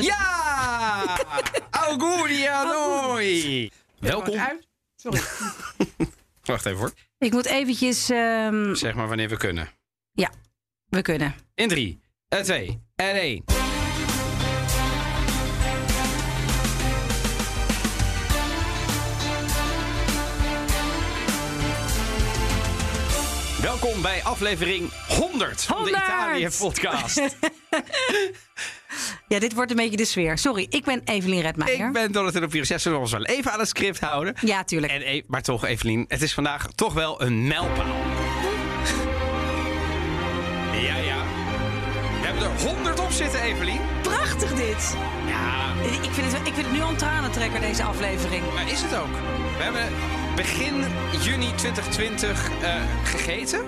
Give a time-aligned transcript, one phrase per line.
[0.00, 1.18] Ja!
[1.70, 3.70] Auguria noi!
[3.98, 4.38] Welkom.
[4.38, 4.68] Uit.
[4.96, 5.20] Sorry.
[6.44, 6.92] Wacht even hoor.
[7.18, 8.08] Ik moet eventjes...
[8.10, 9.68] ehm, Zeg maar wanneer we kunnen.
[10.88, 11.34] we kunnen.
[11.54, 13.44] In drie, en twee, en één.
[23.62, 26.04] Welkom bij aflevering 100 van de 100!
[26.04, 27.20] Italië-podcast.
[29.28, 30.38] Ja, dit wordt een beetje de sfeer.
[30.38, 31.86] Sorry, ik ben Evelien Redmeijer.
[31.86, 32.46] Ik ben Donatello.
[32.50, 34.34] Ja, zullen we ons wel even aan het script houden?
[34.40, 34.92] Ja, tuurlijk.
[34.92, 37.86] En, e- maar toch, Evelien, het is vandaag toch wel een mijlpaal.
[40.72, 41.22] Ja, ja.
[42.20, 43.80] We hebben er 100 op zitten, Evelien.
[44.02, 44.96] Prachtig dit.
[45.26, 48.42] Ja, Ik vind het, ik vind het nu al een tranentrekker, deze aflevering.
[48.54, 49.12] maar is het ook?
[49.56, 49.88] We hebben
[50.36, 50.84] begin
[51.20, 53.64] juni 2020 eh, gegeten.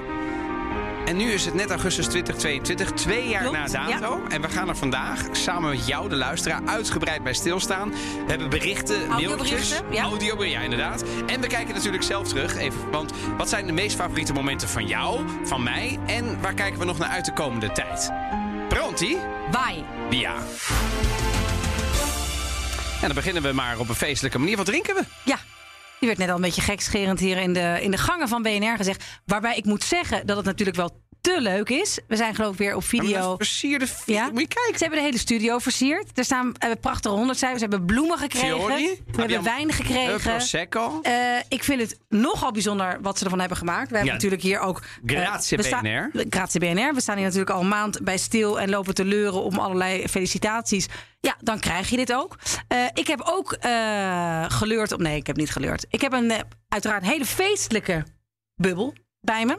[1.05, 4.21] En nu is het net augustus 2022, twee jaar Klopt, na dato.
[4.29, 7.91] En we gaan er vandaag samen met jou, de luisteraar, uitgebreid bij stilstaan.
[7.91, 10.03] We hebben berichten, mailtjes, ja.
[10.03, 11.05] audio, ja inderdaad.
[11.27, 12.57] En we kijken natuurlijk zelf terug.
[12.57, 15.99] Even, want wat zijn de meest favoriete momenten van jou, van mij?
[16.07, 18.11] En waar kijken we nog naar uit de komende tijd?
[18.69, 19.17] Pronti?
[19.51, 19.85] Vai.
[20.11, 20.35] Ja.
[23.01, 24.57] En dan beginnen we maar op een feestelijke manier.
[24.57, 25.03] Wat drinken we?
[25.23, 25.39] Ja.
[26.05, 28.77] Die werd net al een beetje gekscherend hier in de, in de gangen van BNR
[28.77, 29.05] gezegd.
[29.27, 31.99] Waarbij ik moet zeggen dat het natuurlijk wel te leuk is.
[32.09, 33.37] We zijn geloof ik weer op video.
[33.37, 34.29] Versierde Ja.
[34.31, 34.73] Moet je kijken.
[34.75, 36.19] Ze hebben de hele studio versierd.
[36.19, 37.63] Er staan eh, prachtige honderdcijfers.
[37.63, 38.49] Ze hebben bloemen gekregen.
[38.49, 39.01] Fiori.
[39.13, 40.21] We hebben wijn Eh, gekregen.
[40.21, 41.01] Prosecco.
[41.03, 41.13] Eh,
[41.49, 43.91] ik vind het nogal bijzonder wat ze ervan hebben gemaakt.
[43.91, 44.13] We hebben Ja.
[44.15, 44.83] natuurlijk hier ook...
[45.07, 46.11] eh, Grazie we staan- BNR.
[46.31, 46.95] Grazie BNR.
[46.95, 50.09] We staan hier natuurlijk al een maand bij stil en lopen te leuren om allerlei
[50.09, 50.87] felicitaties.
[51.25, 52.37] Ja, dan krijg je dit ook.
[52.69, 55.01] Eh, ik heb ook eh, geleurd op...
[55.01, 55.87] Nee, ik heb niet geleurd.
[55.89, 58.05] Ik heb een eh, uiteraard hele feestelijke
[58.55, 59.57] bubbel bij me.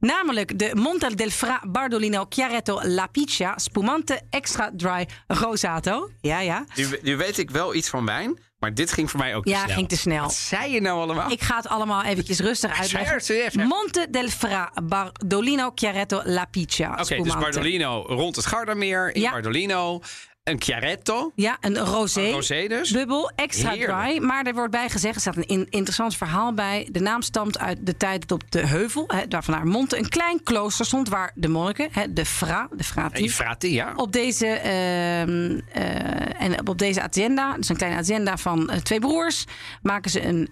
[0.00, 6.10] Namelijk de Monte del Fra Bardolino Chiaretto La Piccia Spumante Extra Dry Rosato.
[6.20, 6.64] Ja, ja.
[6.74, 9.50] Nu, nu weet ik wel iets van wijn, maar dit ging voor mij ook te
[9.50, 9.74] Ja, snel.
[9.76, 10.22] ging te snel.
[10.22, 11.30] Wat zei je nou allemaal?
[11.30, 13.66] Ik ga het allemaal eventjes rustig uitleggen.
[13.66, 16.96] Monte del Fra Bardolino Chiaretto La Piccia.
[17.00, 17.34] Oké, dus.
[17.36, 19.14] Bardolino rond het Gardameer.
[19.14, 19.30] In Ja.
[19.30, 20.00] Bardolino.
[20.50, 21.32] Een Chiaretto.
[21.34, 22.20] Ja, een rosé.
[22.20, 22.90] Een rosé dus.
[22.90, 24.00] Bubbel, extra Heerlijk.
[24.00, 24.22] dry.
[24.26, 26.88] Maar er wordt bij gezegd, er staat een in- interessant verhaal bij.
[26.92, 30.08] De naam stamt uit de tijd dat op de heuvel, hè, daar vandaar Monte, een
[30.08, 33.92] klein klooster stond waar de monniken, hè, de fra, de En frati, die frati, ja.
[33.96, 38.98] op deze, ehm, eh, en op deze agenda, dus een kleine agenda van eh, twee
[39.00, 39.44] broers,
[39.82, 40.48] maken ze een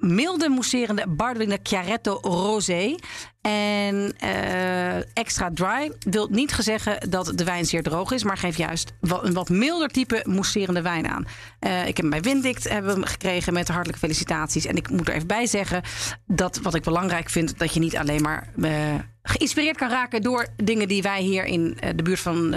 [0.00, 2.94] milde mousserende Bardolino Chiaretto Rosé.
[3.40, 8.58] En eh, extra dry wil niet zeggen dat de wijn zeer droog is, maar geeft
[8.58, 11.26] juist een wat milder type mousserende wijn aan.
[11.58, 14.66] Eh, ik heb bij Windict hebben gekregen met hartelijke felicitaties.
[14.66, 15.82] En ik moet er even bij zeggen
[16.26, 20.46] dat wat ik belangrijk vind, dat je niet alleen maar eh, geïnspireerd kan raken door
[20.56, 22.54] dingen die wij hier in de buurt van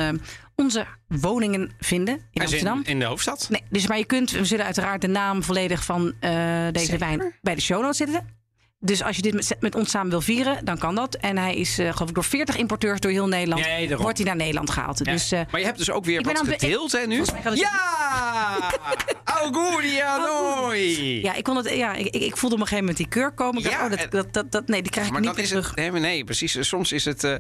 [0.56, 2.78] onze woningen vinden in Amsterdam.
[2.78, 3.48] in, in de hoofdstad.
[3.50, 6.32] Nee, dus maar je kunt, we zullen uiteraard de naam volledig van eh,
[6.72, 7.00] deze Zeker.
[7.00, 8.42] wijn bij de show notes zetten.
[8.86, 11.16] Dus als je dit met, met ons samen wil vieren, dan kan dat.
[11.16, 13.62] En hij is, eh, geloof ik, door 40 importeurs door heel Nederland.
[13.66, 14.02] Nee, daarom.
[14.02, 15.06] wordt hij naar Nederland gehaald.
[15.06, 15.12] Ja.
[15.12, 17.24] Dus eh, maar je hebt dus ook weer wat gedeeld, hè, nu?
[17.54, 18.72] Ja!
[19.42, 21.22] Auguria noi!
[21.22, 23.64] ja, ik, kon het, ja ik, ik, voelde op een gegeven moment die keur komen.
[23.64, 25.68] Dacht, Ja, oh, dat, dat, dat, dat, nee, die krijg ik Maar niet meer terug.
[25.76, 25.92] het...
[25.92, 26.68] Nee, nee, precies.
[26.68, 27.24] Soms is het...
[27.24, 27.32] eh,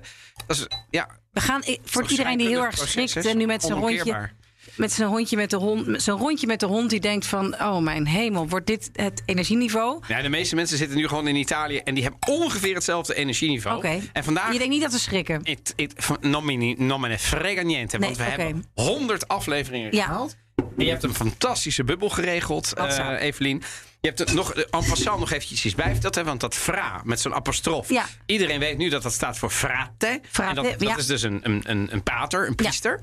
[0.48, 3.80] dat is, ja, We gaan voor iedereen die heel erg schrikt en nu met zijn
[3.80, 4.32] rondje.
[4.76, 7.78] Met zijn hondje met de hond, zijn rondje met de hond, die denkt van, oh
[7.78, 10.04] mijn hemel, wordt dit het energieniveau?
[10.08, 13.78] Ja, de meeste mensen zitten nu gewoon in Italië en die hebben ongeveer hetzelfde energieniveau.
[13.78, 14.00] Oké.
[14.14, 14.52] En vandaag.
[14.52, 15.40] Je denkt niet dat we schrikken.
[15.44, 18.00] Het, het, van- non me, ni- non me ne frega niente.
[18.00, 20.06] Want Nee, we hebben 100 afleveringen Ja.
[20.06, 20.36] gehaald.
[20.56, 23.62] En je hebt een fantastische bubbel geregeld, eh, Evelien.
[24.02, 25.96] Je hebt het nog, en passant nog eventjes iets bij.
[26.10, 27.90] Hè, want dat fra met zo'n apostrof.
[27.90, 28.06] Ja.
[28.26, 30.20] Iedereen weet nu dat dat staat voor frate.
[30.32, 30.98] Frate, en dat, dat ja.
[30.98, 33.00] is dus een, een, een, een pater, een priester.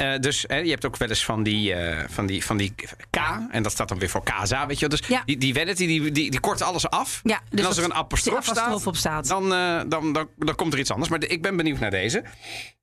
[0.00, 2.74] Eh, dus hè, je hebt ook wel eens van die, eh, van, die, van die
[3.10, 3.16] K.
[3.50, 4.88] En dat staat dan weer voor casa, weet je.
[4.88, 5.22] Dus Ja.
[5.24, 7.20] die, die die, die, die, korten alles af.
[7.22, 9.26] Ja, dus en als er een apostrof, staat, op staat.
[9.28, 11.10] Dan, eh, dan, dan, dan komt er iets anders.
[11.10, 12.22] Maar de- ik ben benieuwd naar deze.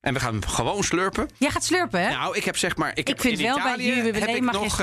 [0.02, 1.30] En we gaan hem gewoon slurpen.
[1.38, 2.10] Jij gaat slurpen, hè?
[2.10, 2.92] Nou, ik heb zeg maar.
[2.94, 4.78] Ik, heb vind in wel, bij Italië Juwelen heb ik nog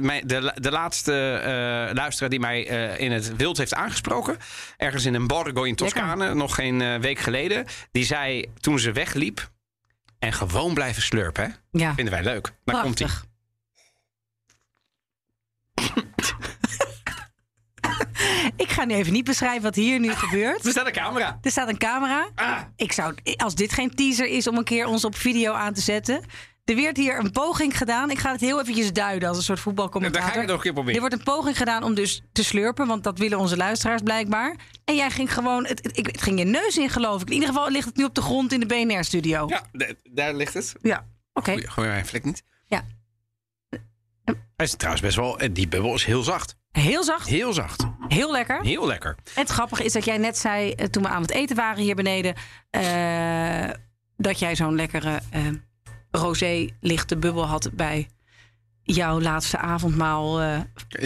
[0.00, 1.12] mijn- de, de laatste
[1.94, 2.62] luisteraar die mij
[2.98, 4.36] in het wild heeft aangesproken.
[4.76, 7.66] Ergens in een borgo in Toscane, nog geen week geleden.
[7.92, 9.50] Die zei toen ze wegliep.
[10.18, 11.78] En gewoon blijven slurpen, hè?
[11.78, 11.94] Ja.
[11.94, 12.52] Vinden wij leuk.
[12.64, 12.94] Daar komt.
[12.94, 13.26] Prachtig.
[18.56, 20.64] Ik ga nu even niet beschrijven wat hier nu gebeurt.
[20.66, 21.38] Er staat een camera.
[21.42, 22.28] Er staat een camera.
[22.34, 22.60] Ah.
[22.76, 25.80] Ik zou, als dit geen teaser is om een keer ons op video aan te
[25.80, 26.24] zetten.
[26.68, 28.10] Er werd hier een poging gedaan.
[28.10, 30.28] Ik ga het heel eventjes duiden als een soort Dan ga voetbalcommentator.
[30.28, 31.00] ik het nog een keer Er proberen.
[31.00, 34.56] wordt een poging gedaan om dus te slurpen, want dat willen onze luisteraars blijkbaar.
[34.84, 37.26] En jij ging gewoon, het, het, ik- het ging je neus in geloof ik.
[37.28, 39.46] In ieder geval ligt het nu op de grond in de BNR-studio.
[39.48, 39.62] Ja,
[40.12, 40.74] daar ligt het.
[40.82, 41.50] Ja, oké.
[41.52, 42.42] Goeie, goeie mijn vlek niet.
[42.66, 42.84] Ja.
[44.56, 45.38] Hij is trouwens best wel...
[45.38, 46.56] eh, Die bubbel is heel zacht.
[46.70, 47.84] Heel zacht, Heel zacht.
[48.08, 48.60] heel lekker.
[48.62, 49.16] Heel lekker.
[49.34, 51.82] En het grappige is dat jij net zei, eh, toen we aan het eten waren
[51.82, 52.34] hier beneden,
[52.70, 53.70] eh,
[54.16, 55.20] dat jij zo'n lekkere
[56.10, 58.08] rosé lichte bubbel had bij
[58.94, 60.58] jouw laatste avondmaal eh,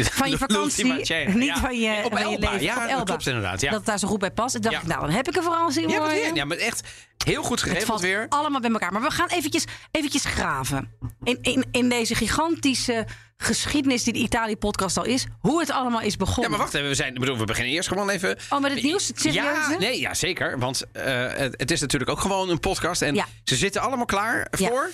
[0.05, 0.84] van je vakantie.
[0.84, 2.50] Niet van je, Op van je Elba.
[2.50, 2.62] leven.
[2.67, 3.05] Ja, op dat Elba.
[3.05, 3.61] klopt inderdaad.
[3.61, 3.69] Ja.
[3.70, 4.55] Dat het daar zo goed bij past.
[4.55, 4.87] Ik dacht, Ja.
[4.87, 6.20] nou, dan heb ik een verrassing Ja, voor maar, je.
[6.23, 6.88] weer- ja, maar echt
[7.25, 8.26] heel goed Het geregeld weer.
[8.29, 8.93] allemaal bij elkaar.
[8.93, 10.90] Maar we gaan eventjes, eventjes graven.
[11.23, 13.06] In, in, in deze gigantische
[13.37, 15.26] geschiedenis die de Italië-podcast al is.
[15.40, 16.50] Hoe het allemaal is Ja, begonnen.
[16.50, 16.88] maar wacht even.
[16.88, 18.38] We, zijn, bedoel, we beginnen eerst gewoon even...
[18.50, 19.08] Oh, met het nieuws?
[19.08, 19.70] Het serieuze?
[19.70, 20.58] Ja, nee, ja, zeker.
[20.58, 21.05] Want eh,
[21.35, 23.02] het, het is natuurlijk ook gewoon een podcast.
[23.02, 23.26] En Ja.
[23.44, 24.69] ze zitten allemaal klaar Ja.
[24.69, 24.90] voor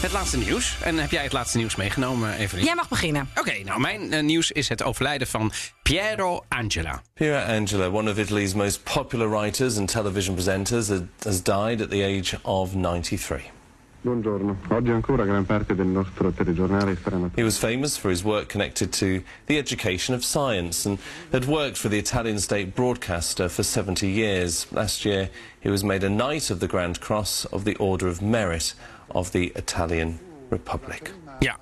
[0.00, 0.76] het laatste nieuws.
[0.82, 2.64] En heb jij het laatste nieuws meegenomen, Evelien?
[2.64, 3.28] Jij mag beginnen.
[3.38, 5.52] Oké, nou, mijn eh, nieuws is het overlijden van
[5.82, 7.02] Piero Angela.
[7.14, 10.88] Piera Angela, one of Italy's most popular writers and television presenters,
[11.22, 13.40] has died at the age of 93.
[14.02, 18.48] Buongiorno, oggi ancora gran parte del nostro telegiornale sarà He was famous for his work
[18.48, 20.98] connected to the education of science and
[21.32, 24.66] had worked for the Italian state broadcaster for 70 years.
[24.70, 25.28] Last year,
[25.60, 28.74] he was made a Knight of the Grand Cross of the Order of Merit
[29.12, 30.18] of the Italian
[30.50, 31.12] Republic.
[31.38, 31.56] Ja.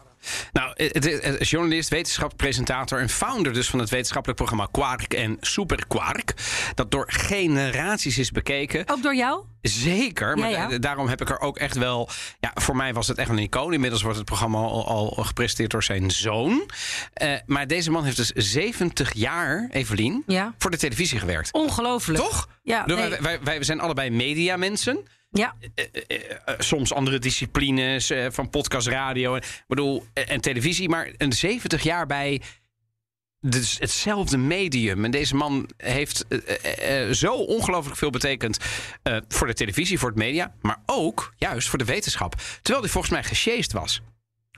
[0.52, 1.06] Nou, het
[1.40, 6.34] is journalist, wetenschapspresentator en founder dus van het wetenschappelijk programma Quark en Super Quark.
[6.74, 8.88] Dat door generaties is bekeken.
[8.88, 9.44] Ook door jou?
[9.62, 10.68] Zeker, maar Ja, ja.
[10.68, 12.08] da- daarom heb ik er ook echt wel...
[12.40, 13.72] Ja, voor mij was het echt een icoon.
[13.72, 16.70] Inmiddels wordt het programma al, al gepresenteerd door zijn zoon.
[17.12, 20.54] Eh, maar deze man heeft dus 70 jaar, Evelien, Ja.
[20.58, 21.52] voor de televisie gewerkt.
[21.52, 22.18] Ongelooflijk.
[22.22, 22.48] Toch?
[22.62, 22.96] Ja, nee.
[22.96, 24.98] wij, wij, wij zijn allebei mediamensen.
[25.38, 29.34] Ja, Eh, soms andere disciplines, eh, van podcast, radio.
[29.34, 30.88] en- bedoel, eh, en televisie.
[30.88, 32.40] Maar een 70 jaar bij
[33.40, 35.04] dus hetzelfde medium.
[35.04, 38.58] En deze man heeft eh, eh, eh, zo ongelooflijk veel betekend
[39.02, 40.54] eh, voor de televisie, voor het media.
[40.60, 42.34] Maar ook juist voor de wetenschap.
[42.62, 44.00] Terwijl hij volgens mij gesjeest was.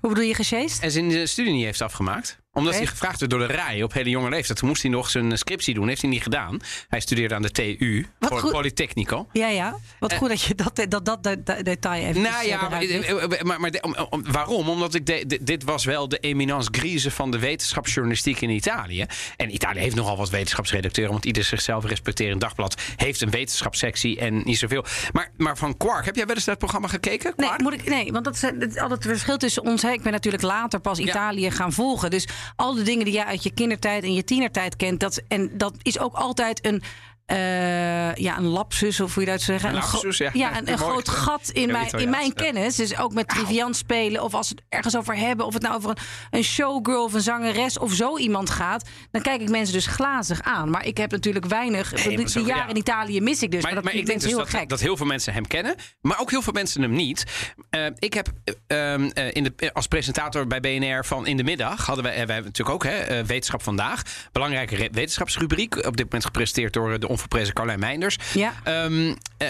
[0.00, 0.82] hoe bedoel je gesjeest?
[0.82, 2.38] En zijn eh, studie niet heeft afgemaakt.
[2.52, 4.58] Omdat hij gevraagd werd door de RAI op hele jonge leeftijd.
[4.58, 5.88] Toen moest hij nog zijn scriptie doen.
[5.88, 6.58] Heeft hij niet gedaan.
[6.88, 8.06] Hij studeerde aan de TU.
[8.19, 8.50] Wat voor goed.
[8.52, 9.29] Polytechnico.
[9.32, 9.76] Ja, ja.
[9.99, 13.43] Wat goed dat je dat, dat, dat, dat, dat detail even Nou ja, maar, eh,
[13.43, 14.69] maar, maar de- om- om- waarom?
[14.69, 19.06] Omdat ik de, de- dit was wel de eminence grise van de wetenschapsjournalistiek in Italië.
[19.37, 24.43] En Italië heeft nogal wat wetenschapsredacteuren, want ieder zichzelf respecterend dagblad heeft een wetenschapssectie en
[24.44, 24.85] niet zoveel.
[25.12, 27.32] Maar, maar van Quark, heb jij wel eens naar het programma gekeken?
[27.37, 27.61] Nee, Quark?
[27.61, 29.82] moet ik, nee, want dat is het, altijd het verschil tussen ons.
[29.82, 29.91] Hè.
[29.91, 31.05] Ik ben natuurlijk later pas Ja.
[31.05, 32.11] Italië gaan volgen.
[32.11, 35.00] Dus al de dingen die jij uit je kindertijd en je tienertijd kent.
[35.00, 36.82] Dat, en dat is ook altijd een,
[37.31, 39.79] eh, ja, een lapsus, of hoe je dat zou zeggen.
[39.79, 40.31] Een lapsus, ja.
[40.32, 42.77] ja, een, groot gat in, mijn, in mijn kennis.
[42.77, 44.23] Dus ook met triviant spelen.
[44.23, 45.47] Of als we het ergens over hebben.
[45.47, 45.97] Of het nou over een,
[46.31, 48.88] een showgirl of een zangeres of zo iemand gaat.
[49.11, 50.71] Dan kijk ik mensen dus glazig aan.
[50.71, 52.05] Maar ik heb natuurlijk weinig.
[52.06, 52.69] Nee, zo- jaren ja.
[52.69, 53.62] in Italië mis ik dus.
[53.62, 54.69] Maar, Maar, maar dat ik denk dus heel dat, gek.
[54.69, 57.25] dat heel veel mensen hem kennen, maar ook heel veel mensen hem niet.
[57.71, 61.44] Eh, ik heb eh, ehm, eh, in de, als presentator bij BNR van In de
[61.44, 64.03] Middag hadden wij, wij hebben natuurlijk ook hè, Wetenschap Vandaag.
[64.32, 65.77] Belangrijke wetenschapsrubriek.
[65.77, 68.19] Op dit moment gepresenteerd door de onverprezen Carlijn Meinders.
[68.34, 68.52] Ja.
[68.64, 69.49] Ehm, eh,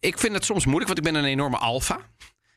[0.00, 1.98] ik vind het soms moeilijk, want ik ben een enorme alfa.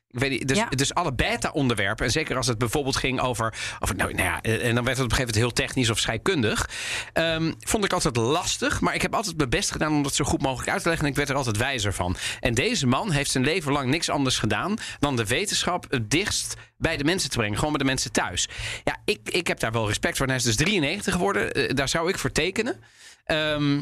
[0.07, 0.65] Ik weet niet, dus, Ja.
[0.69, 3.53] dus alle beta-onderwerpen, en zeker als het bijvoorbeeld ging over.
[3.79, 5.89] over nou, nou ja, eh, en dan werd het op een gegeven moment heel technisch
[5.89, 6.69] of scheikundig.
[7.13, 10.25] ehm, vond ik altijd lastig, maar ik heb altijd mijn best gedaan om dat zo
[10.25, 11.05] goed mogelijk uit te leggen.
[11.05, 12.15] En ik werd er altijd wijzer van.
[12.39, 16.55] En deze man heeft zijn leven lang niks anders gedaan dan de wetenschap het dichtst
[16.77, 17.55] bij de mensen te brengen.
[17.57, 18.47] Gewoon bij de mensen thuis.
[18.83, 20.25] Ja, ik, ik heb daar wel respect voor.
[20.25, 21.51] En hij is dus 93 geworden.
[21.53, 22.79] Eh, daar zou ik voor tekenen.
[23.25, 23.81] Ehm,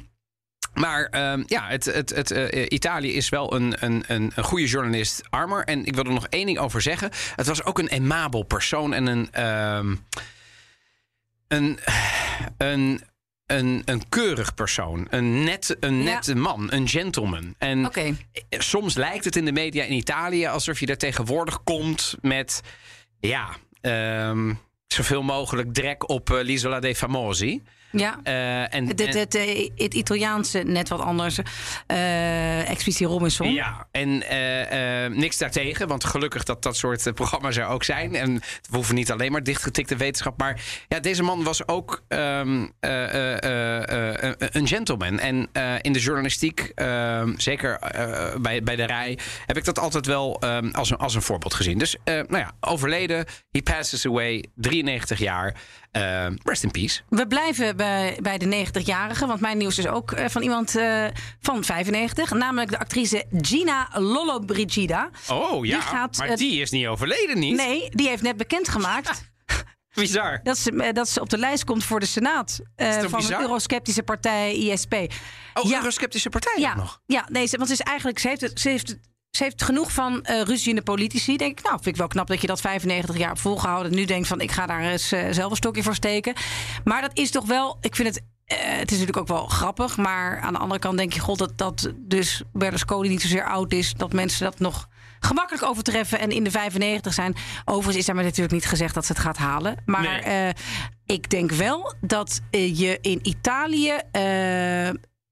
[0.73, 5.21] maar ehm, ja, het, het, het, eh, Italië is wel een, een, een, goede journalist,
[5.29, 5.63] Armer.
[5.63, 7.11] En ik wil er nog één ding over zeggen.
[7.35, 9.95] Het was ook een aimabel persoon en een, ehm,
[11.47, 11.79] een,
[12.57, 13.01] een,
[13.45, 15.07] een, een keurig persoon.
[15.09, 16.03] Een, net, een Ja.
[16.03, 17.55] nette man, een gentleman.
[17.57, 17.91] En
[18.49, 22.61] soms lijkt het in de media in Italië alsof je daar tegenwoordig komt met,
[23.19, 23.49] ja,
[23.81, 24.53] ehm,
[24.88, 27.63] zoveel mogelijk drek op eh, l'Isola dei Famosi.
[27.91, 28.19] Ja.
[28.24, 31.39] Eh, en, Het, het, eh, het Italiaanse net wat anders.
[31.88, 33.53] Eh Expeditie Robinson.
[33.53, 34.24] Ja, en
[35.17, 38.15] niks daartegen, want gelukkig dat dat soort programma's er ook zijn.
[38.15, 38.34] En
[38.69, 40.38] we hoeven niet alleen maar dichtgetikte wetenschap.
[40.38, 45.19] Maar ja, deze man was ook ehm, eh, eh, eh, eh, een gentleman.
[45.19, 45.50] En
[45.81, 47.79] in de journalistiek, ehm, zeker
[48.41, 51.53] bij, bij de rij, heb ik dat altijd wel ehm, als, een, als een voorbeeld
[51.53, 51.77] gezien.
[51.77, 55.55] Dus nou ja, overleden, he passes away, 93 jaar.
[55.91, 57.01] Eh, rest in peace.
[57.10, 61.05] We blijven bij, bij de 90-jarige, want mijn nieuws is ook eh, van iemand eh,
[61.41, 62.31] van 95.
[62.34, 65.10] Namelijk de actrice Gina Lollobrigida.
[65.29, 67.55] Oh ja, Die gaat, maar eh, die is niet overleden, niet?
[67.55, 69.27] Nee, die heeft net bekendgemaakt
[69.93, 70.39] Bizar.
[70.43, 72.60] dat, ze, dat ze op de lijst komt voor de Senaat.
[73.08, 74.93] van de eurosceptische partij ISP.
[75.53, 75.77] Oh, Ja.
[75.77, 77.01] eurosceptische partij Ja, nog.
[77.05, 79.00] ja nee, ze, want ze is eigenlijk, ze heeft het, ze heeft het
[79.31, 81.38] ze heeft genoeg van uh, ruzie in de politici.
[81.38, 83.95] Denk ik, nou, vind ik wel knap dat je dat 95 jaar hebt volgehouden.
[83.95, 86.33] Nu denkt van, ik ga daar eens uh, zelf een stokje voor steken.
[86.83, 89.98] Maar dat is toch wel, ik vind het uh, het is natuurlijk ook wel grappig.
[89.98, 93.74] Maar aan de andere kant denk je, god, dat, dat dus Berlusconi niet zozeer oud
[93.74, 93.93] is.
[93.93, 94.88] Dat mensen dat nog
[95.19, 97.36] gemakkelijk overtreffen en in de 95 zijn.
[97.65, 99.77] Overigens is daar natuurlijk niet gezegd dat ze het gaat halen.
[99.86, 100.48] Maar nee.
[100.48, 100.53] uh,
[101.05, 103.93] ik denk wel dat uh, je in Italië.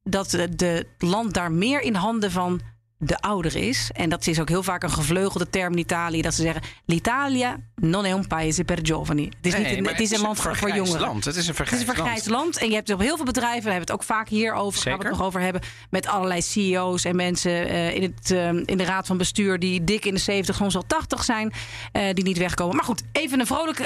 [0.04, 2.62] Dat het land daar meer in handen van
[3.00, 3.90] de ouder is.
[3.94, 6.22] En dat is ook heel vaak een gevleugelde term in Italië.
[6.22, 9.26] Dat ze zeggen, l'Italia non è un paese per giovani.
[9.26, 11.02] Het is, nee, niet een, het is een land voor, voor jongeren.
[11.02, 11.26] Land.
[11.26, 12.44] Het is een vergrijsd, het is een vergrijsd land.
[12.44, 12.58] land.
[12.58, 14.98] En je hebt op heel veel bedrijven, daar hebben we het ook vaak hierover, gaan
[14.98, 18.78] we het nog over hebben, met allerlei CEO's en mensen uh, in, het, uh, in
[18.78, 21.54] de raad van bestuur die dik in de 70, soms al 80 zijn,
[21.94, 22.76] uh, die niet wegkomen.
[22.76, 23.82] Maar goed, even een vrolijk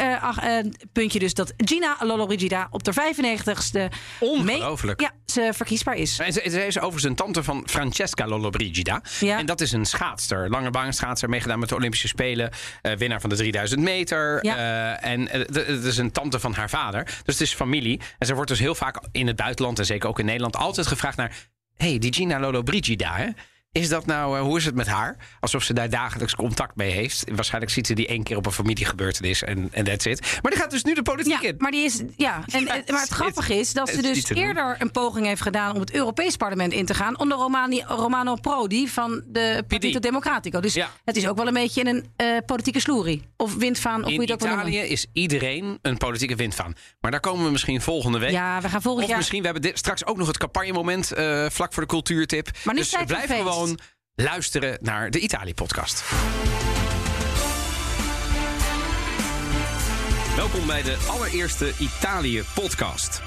[0.92, 5.00] puntje dus dat Gina Lollobrigida op de 95ste Ongelooflijk.
[5.00, 6.20] Mee, ja, ze verkiesbaar is.
[6.20, 9.01] En ze, ze is overigens een tante van Francesca Lollobrigida.
[9.20, 9.38] Ja.
[9.38, 12.50] En dat is een schaatster, lange baanschaatster, meegedaan met de Olympische Spelen,
[12.82, 14.40] uh, winnaar van de 3000 meter.
[14.42, 14.58] Ja.
[14.58, 17.04] Uh, en het uh, is een tante van haar vader.
[17.04, 18.02] Dus het is familie.
[18.18, 20.88] En ze wordt dus heel vaak in het buitenland en zeker ook in Nederland altijd
[20.88, 21.36] gevraagd naar:
[21.78, 23.28] hey, die Gina Lollobrigida, hè?
[23.74, 25.16] Is dat nou, uh, hoe is het met haar?
[25.40, 27.24] Alsof ze daar dagelijks contact mee heeft.
[27.36, 30.40] Waarschijnlijk ziet ze die één keer op een familiegebeurtenis en en that's it.
[30.42, 31.56] Maar die gaat dus nu de politiek ja, in.
[31.58, 32.44] Maar, die is, ja.
[32.52, 35.80] En, Ja, maar het grappige is dat ze dus eerder een poging heeft gedaan om
[35.80, 40.60] het Europees parlement in te gaan onder Romani, Romano Prodi van de Partito Democratico.
[40.60, 40.90] Dus Ja.
[41.06, 43.22] het is ook wel een beetje een eh, politieke sloerie.
[43.38, 44.90] Of windvaan, of hoe je In het ook wil Italië noemen.
[44.90, 46.74] is iedereen een politieke windvaan.
[47.02, 48.32] Maar daar komen we misschien volgende week.
[48.32, 49.18] Ja, we gaan volgend Of jaar.
[49.18, 52.50] misschien, we hebben dit, straks ook nog het campagnemoment eh, vlak voor de cultuurtip.
[52.64, 53.44] Maar nu dus blijf feest.
[54.16, 56.04] Luisteren naar de Italië-podcast.
[60.36, 63.22] Welkom bij de allereerste Italië-podcast.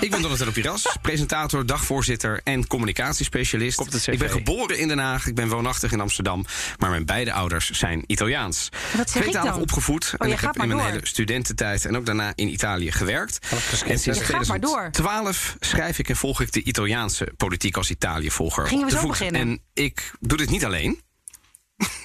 [0.00, 3.76] Ik ben Donatello Piras, presentator, dagvoorzitter en communicatiespecialist.
[3.76, 4.08] Komt het CV?
[4.12, 6.44] Ik ben geboren in Den Haag, ik ben woonachtig in Amsterdam.
[6.78, 8.68] Maar mijn beide ouders zijn Italiaans.
[8.96, 9.60] Wat zeg ik Tweetalig dan?
[9.60, 10.14] opgevoed.
[10.18, 10.88] Oh, en ik heb in mijn door.
[10.88, 13.38] hele studententijd en ook daarna in Italië gewerkt.
[13.86, 14.90] En sinds Je gaat maar door.
[14.90, 18.66] 2012 schrijf ik en volg ik de Italiaanse politiek als Italië-volger.
[18.66, 19.40] Gingen we zo beginnen?
[19.40, 21.00] En ik doe dit niet alleen.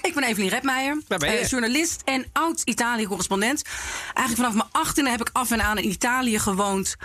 [0.02, 3.62] Ik ben Evelien Redmeijer, eh, journalist en oud-Italië-correspondent.
[4.14, 6.96] Eigenlijk vanaf mijn achttiende heb ik af en aan in Italië gewoond.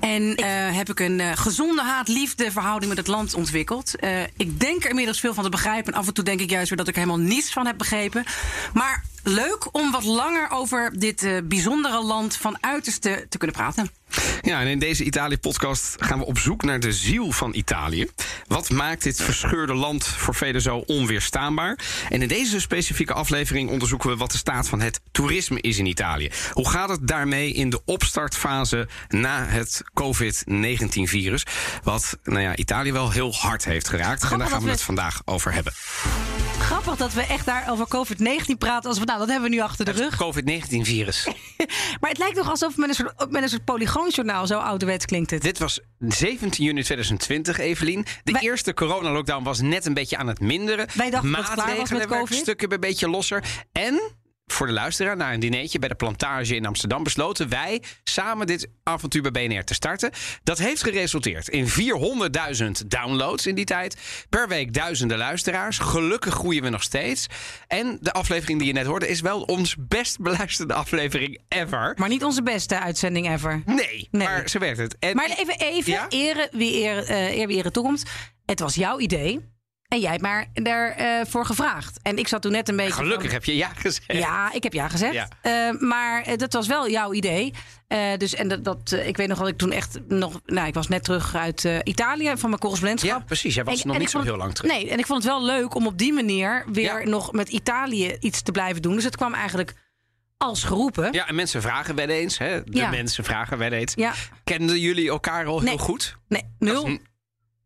[0.00, 3.96] En eh, heb ik een eh, gezonde haat-liefde verhouding met het land ontwikkeld.
[3.96, 5.92] Eh, ik denk er inmiddels veel van te begrijpen.
[5.92, 7.78] En af en toe denk ik juist weer dat ik er helemaal niets van heb
[7.78, 8.24] begrepen.
[8.72, 13.90] Maar leuk om wat langer over dit eh, bijzondere land van uiterste te kunnen praten.
[14.40, 18.06] Ja, en in deze Italië-podcast gaan we op zoek naar de ziel van Italië.
[18.46, 21.78] Wat maakt dit verscheurde land voor velen zo onweerstaanbaar?
[22.08, 25.86] En in deze specifieke aflevering onderzoeken we wat de staat van het toerisme is in
[25.86, 26.30] Italië.
[26.52, 31.46] Hoe gaat het daarmee in de opstartfase na het COVID-19-virus?
[31.82, 34.22] Wat nou ja, Italië wel heel hard heeft geraakt.
[34.30, 35.72] En daar gaan we het vandaag over hebben.
[36.62, 38.88] Grappig dat we echt daar over COVID-19 praten.
[38.90, 40.16] Als we, nou, dat hebben we nu achter de rug.
[40.16, 41.26] COVID-19-virus.
[42.00, 45.42] Maar het lijkt toch alsof met een soort, een soort polygoonjournaal zo ouderwets klinkt het.
[45.42, 48.06] Dit was 17 juni 2020, Evelien.
[48.24, 50.86] De Wij- eerste coronalockdown was net een beetje aan het minderen.
[50.94, 52.38] Wij dachten dat het klaar was Maatregelen met COVID.
[52.38, 53.44] stukken een beetje losser.
[53.72, 54.00] En
[54.52, 57.02] voor de luisteraar, na een dinertje bij de plantage in Amsterdam...
[57.02, 60.10] besloten wij samen dit avontuur bij BNR te starten.
[60.42, 63.96] Dat heeft geresulteerd in 400.000 downloads in die tijd.
[64.28, 65.78] Per week duizenden luisteraars.
[65.78, 67.26] Gelukkig groeien we nog steeds.
[67.66, 69.08] En de aflevering die je net hoorde...
[69.08, 71.92] is wel ons best beluisterde aflevering ever.
[71.96, 73.62] Maar niet onze beste uitzending ever.
[73.66, 74.26] Nee, Nee.
[74.26, 74.96] maar zo werkt het.
[74.98, 76.06] En Maar even, even Ja?
[76.08, 78.02] eren wie eer, eh, eer wie toekomt.
[78.46, 79.50] Het was jouw idee.
[79.92, 81.98] En jij hebt maar daarvoor voor gevraagd.
[82.02, 82.92] En ik zat toen net een beetje.
[82.92, 84.12] Gelukkig van- heb je ja gezegd.
[84.12, 85.12] Ja, ik heb ja gezegd.
[85.14, 85.28] Ja.
[85.40, 87.52] Eh, maar eh, dat was wel jouw idee.
[87.88, 90.40] Eh, dus en dat, dat eh, ik weet nog dat ik toen echt nog.
[90.46, 93.18] Nou, ik was net terug uit eh, Italië van mijn correspondentschap.
[93.18, 93.54] Ja, precies.
[93.54, 94.70] Jij was En- nog en niet zo heel lang terug.
[94.72, 97.08] Nee, en ik vond het wel leuk om op die manier weer Ja.
[97.08, 98.94] nog met Italië iets te blijven doen.
[98.94, 99.74] Dus het kwam eigenlijk
[100.38, 101.12] als geroepen.
[101.12, 102.38] Ja, en mensen vragen wel eens.
[102.38, 102.64] Hè?
[102.64, 102.90] De Ja.
[102.90, 103.92] mensen vragen wel eens.
[103.96, 104.12] Ja.
[104.44, 106.16] Kenden jullie elkaar al heel goed?
[106.28, 106.98] Nee, nul.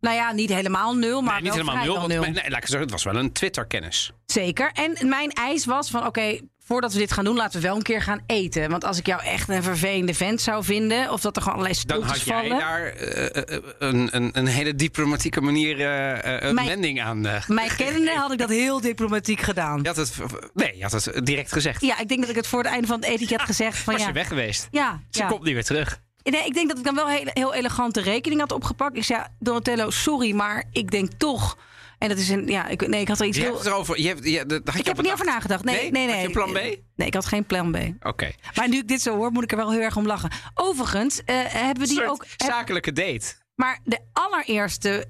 [0.01, 2.21] Nou ja, niet helemaal nul, maar nee, niet helemaal nul.
[2.21, 4.13] nee, laat ik zeggen, het was wel een Twitter-kennis.
[4.27, 4.71] Zeker.
[4.73, 7.83] En mijn eis was van oké, voordat we dit gaan doen, laten we wel een
[7.83, 8.71] keer gaan eten.
[8.71, 11.81] Want als ik jou echt een vervelende vent zou vinden, of dat er gewoon allerlei
[11.87, 12.59] Dan stoltjes had jij vallen.
[12.65, 17.27] daar eh, eh, een, een, een hele diplomatieke manier eh, eh, een Mijn- wending aan.
[17.27, 19.79] eh, Mij kennende had ik dat heel diplomatiek gedaan.
[19.83, 20.13] je had het,
[20.55, 21.81] nee, je had het direct gezegd.
[21.83, 23.79] Ja, ik denk dat ik het voor het einde van het eten had gezegd.
[23.79, 24.69] Van, Was ja, je weg geweest?
[24.71, 25.27] Ja, Ze ja.
[25.29, 26.01] komt niet weer terug.
[26.31, 28.97] Nee, ik denk dat ik dan wel heel, heel elegant de rekening had opgepakt.
[28.97, 31.59] Ik zei, Donatello, sorry, maar ik denk toch...
[31.99, 33.53] En dat is een, ja, ik, nee, ik had er iets Je heel...
[33.55, 34.01] hebt erover.
[34.01, 35.65] Je hebt, je, had je Ik heb er niet over nagedacht.
[35.65, 36.15] Nee, nee, nee.
[36.15, 36.55] Had je plan B?
[36.97, 38.07] Nee, ik had geen plan B.
[38.07, 38.33] Oké.
[38.55, 40.31] Maar nu ik dit zo hoor, moet ik er wel heel erg om lachen.
[40.55, 42.25] Overigens, eh, hebben we die Soort ook...
[42.37, 43.35] heb- zakelijke date.
[43.55, 45.05] Maar de allereerste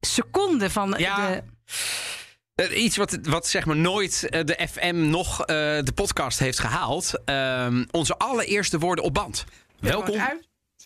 [0.00, 1.16] seconde van Ja.
[1.30, 1.42] de...
[2.54, 5.46] Eh, iets wat, wat zeg maar nooit eh, de FM nog eh,
[5.82, 7.12] de podcast heeft gehaald.
[7.24, 9.44] Ehm, onze allereerste woorden op band.
[9.80, 10.16] Welkom.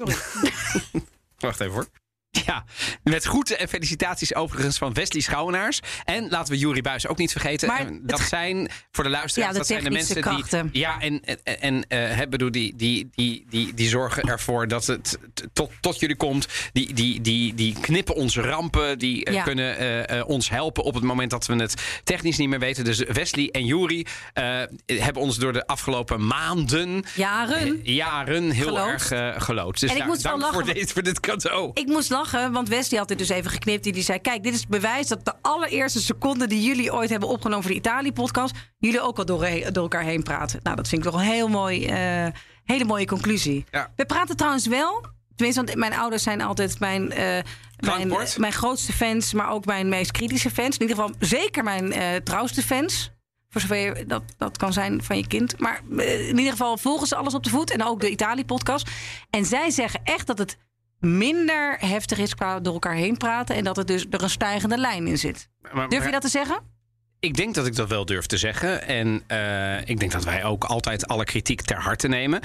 [0.01, 0.15] Sorry.
[1.41, 1.87] Wacht even hoor.
[2.47, 2.65] Ja,
[3.03, 5.81] met groeten en felicitaties overigens van Wesley Schouwenaars.
[6.05, 7.69] En laten we Jurie Buis ook niet vergeten.
[7.69, 10.69] Maar dat het- zijn voor de luisteraars, Ja, de dat zijn de mensen krachten.
[10.73, 10.81] die...
[10.81, 11.85] Ja, en, en, en
[12.19, 15.19] eh, bedoel, die, die, die, die, die zorgen ervoor dat het
[15.53, 16.47] tot, tot jullie komt.
[16.73, 18.99] Die, die, die, die knippen onze rampen.
[18.99, 19.43] Die eh, Ja.
[19.43, 22.85] kunnen eh, ons helpen op het moment dat we het technisch niet meer weten.
[22.85, 27.05] Dus Wesley en Jurie eh, hebben ons door de afgelopen maanden...
[27.15, 27.81] Jaren.
[27.83, 29.07] jaren heel erg
[29.45, 29.81] geloodst.
[29.81, 31.71] Dus En ik dank voor, dit, voor dit cadeau.
[31.75, 32.19] Ik moest lachen,
[32.53, 33.85] want Wesley had dit dus even geknipt.
[33.85, 37.63] Die zei: Kijk, dit is bewijs dat de allereerste seconde die jullie ooit hebben opgenomen
[37.63, 38.55] voor de Italië-podcast.
[38.79, 40.61] jullie ook al door, door elkaar heen praten.
[40.63, 42.27] Nou, dat vind ik toch een heel mooi, eh,
[42.65, 43.65] hele mooie conclusie.
[43.71, 43.93] Ja.
[43.97, 45.05] We praten trouwens wel.
[45.41, 47.39] Tenminste, want mijn ouders zijn altijd mijn, eh,
[47.79, 50.77] mijn, mijn grootste fans, maar ook mijn meest kritische fans.
[50.77, 53.11] In ieder geval zeker mijn eh, trouwste fans.
[53.49, 55.61] Voor zover je dat, dat kan zijn van je kind.
[55.61, 57.71] Maar eh, in ieder geval volgen ze alles op de voet.
[57.71, 58.91] En ook de Italië-podcast.
[59.31, 60.59] En zij zeggen echt dat het
[61.01, 63.57] minder heftig is qua door elkaar heen praten.
[63.57, 65.49] En dat het dus er een stijgende lijn in zit.
[65.73, 66.79] Maar- Durf je dat te zeggen?
[67.21, 68.83] Ik denk dat ik dat wel durf te zeggen.
[68.87, 72.41] En eh, ik denk dat wij ook altijd alle kritiek ter harte nemen.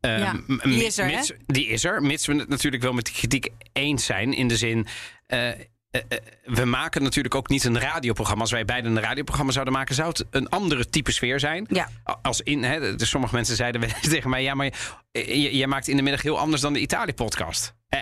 [0.00, 2.02] Eh, Ja, die is er, mits- Die is er.
[2.02, 4.32] Mits we het natuurlijk wel met die kritiek eens zijn.
[4.34, 4.86] In de zin.
[5.26, 5.48] eh,
[6.44, 8.42] we maken natuurlijk ook niet een radioprogramma.
[8.42, 11.66] Als wij beiden een radioprogramma zouden maken, zou het een andere type sfeer zijn.
[11.70, 11.88] Ja.
[12.22, 13.80] Als in, hè, dus sommige mensen zeiden
[14.10, 14.72] tegen mij: ja, maar
[15.10, 17.74] je- jij maakt in de middag heel anders dan de Italië-podcast.
[17.88, 18.00] Eh,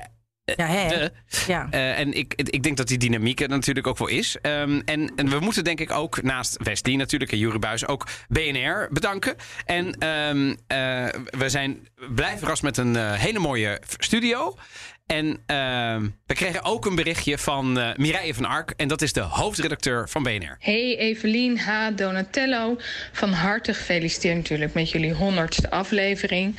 [0.57, 1.09] Ja, hè?
[1.47, 1.67] Ja.
[1.71, 4.37] eh, en ik, ik denk dat die dynamiek er natuurlijk ook wel is.
[4.41, 8.07] Ehm, en, en we moeten denk ik ook naast Wesley natuurlijk en Jurie Buis ook
[8.29, 9.35] BNR bedanken.
[9.65, 14.55] En ehm, eh, we zijn blij verrast met een eh, hele mooie studio.
[15.07, 18.73] En ehm, we kregen ook een berichtje van eh Mireille van Ark.
[18.77, 20.57] En dat is de hoofdredacteur van BNR.
[20.59, 21.71] Hey Evelien H.
[21.95, 22.77] Donatello,
[23.13, 26.57] van harte gefeliciteerd natuurlijk met jullie honderdste aflevering.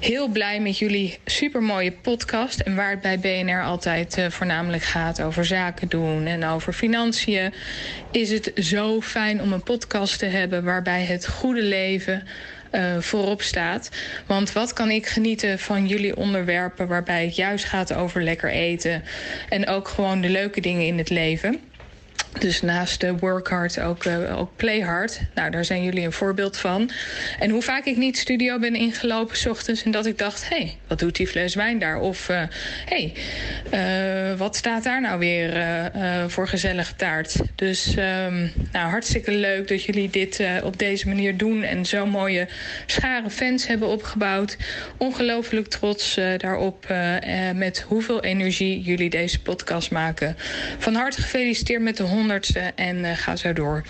[0.00, 2.60] Heel blij met jullie supermooie podcast.
[2.60, 7.52] En waar het bij BNR altijd eh, voornamelijk gaat over zaken doen en over financiën,
[8.10, 12.26] is het zo fijn om een podcast te hebben waarbij het goede leven
[12.70, 13.90] eh, voorop staat.
[14.26, 19.02] Want wat kan ik genieten van jullie onderwerpen waarbij het juist gaat over lekker eten
[19.48, 21.60] en ook gewoon de leuke dingen in het leven.
[22.38, 25.20] Dus naast de work hard ook, eh, ook play hard.
[25.34, 26.90] Nou, daar zijn jullie een voorbeeld van.
[27.38, 30.56] En hoe vaak ik niet studio ben ingelopen 's ochtends en dat ik dacht: hé,
[30.56, 32.00] hey, wat doet die fles wijn daar?
[32.00, 32.44] Of hé,
[32.84, 33.12] hey,
[33.70, 35.86] eh, wat staat daar nou weer eh,
[36.22, 37.36] eh, voor gezellige taart?
[37.54, 42.08] Dus ehm, nou, hartstikke leuk dat jullie dit eh, op deze manier doen en zo'n
[42.08, 42.48] mooie
[42.86, 44.56] schare fans hebben opgebouwd.
[44.96, 50.36] Ongelooflijk trots eh, daarop eh, eh, met hoeveel energie jullie deze podcast maken.
[50.78, 53.84] Van harte gefeliciteerd met de honderdste en eh, ga zo door.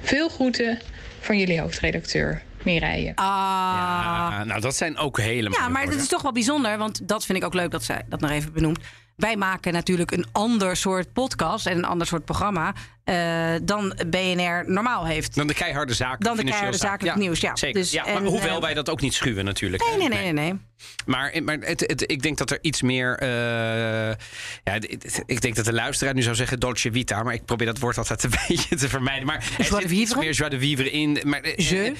[0.00, 0.78] Veel groeten
[1.20, 3.12] van jullie hoofdredacteur Mireille.
[3.14, 3.26] Ah.
[3.26, 7.24] Ah, nou, dat zijn ook hele Ja, maar dat is toch wel bijzonder, want dat
[7.24, 8.78] vind ik ook leuk dat zij dat nog even benoemt.
[9.16, 12.74] Wij maken natuurlijk een ander soort podcast en een ander soort programma
[13.04, 15.34] eh, dan BNR normaal heeft.
[15.34, 16.24] Dan de keiharde zaken.
[16.24, 16.88] Dan de keiharde zaken.
[16.88, 17.56] zakelijk nieuws, ja.
[17.56, 17.80] Zeker.
[17.80, 19.82] Dus, ja, maar en, hoewel eh, wij dat ook niet schuwen natuurlijk.
[19.84, 20.32] Nee, nee, nee, nee.
[20.52, 20.60] nee.
[21.06, 23.18] Maar, maar het, het- ik denk dat er iets meer.
[23.18, 27.22] eh, ja, het- ik denk dat de luisteraar nu zou zeggen Dolce Vita.
[27.22, 29.26] Maar ik probeer dat woord altijd een beetje te vermijden.
[29.26, 31.20] Maar er zit iets meer joie de vivre in.
[31.24, 31.92] Maar, eh, Je?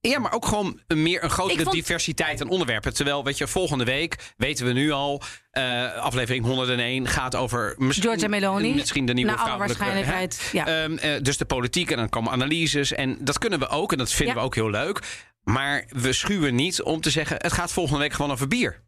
[0.00, 2.94] Ja, maar ook gewoon meer een grotere vond- diversiteit aan onderwerpen.
[2.94, 5.22] Terwijl, weet je, volgende week weten we nu al.
[5.50, 7.74] eh, aflevering 101 gaat over.
[7.78, 8.74] Misschien, Giorgia Meloni.
[8.74, 10.66] Misschien de nieuwe Naar alle vrouwelijke, waarschijnlijkheid, ja.
[10.66, 12.92] Ehm, eh, dus de politiek en dan komen analyses.
[12.92, 13.92] En dat kunnen we ook.
[13.92, 14.40] En dat vinden Ja.
[14.40, 15.26] we ook heel leuk.
[15.42, 18.82] Maar we schuwen niet om te zeggen: het gaat volgende week gewoon over bier.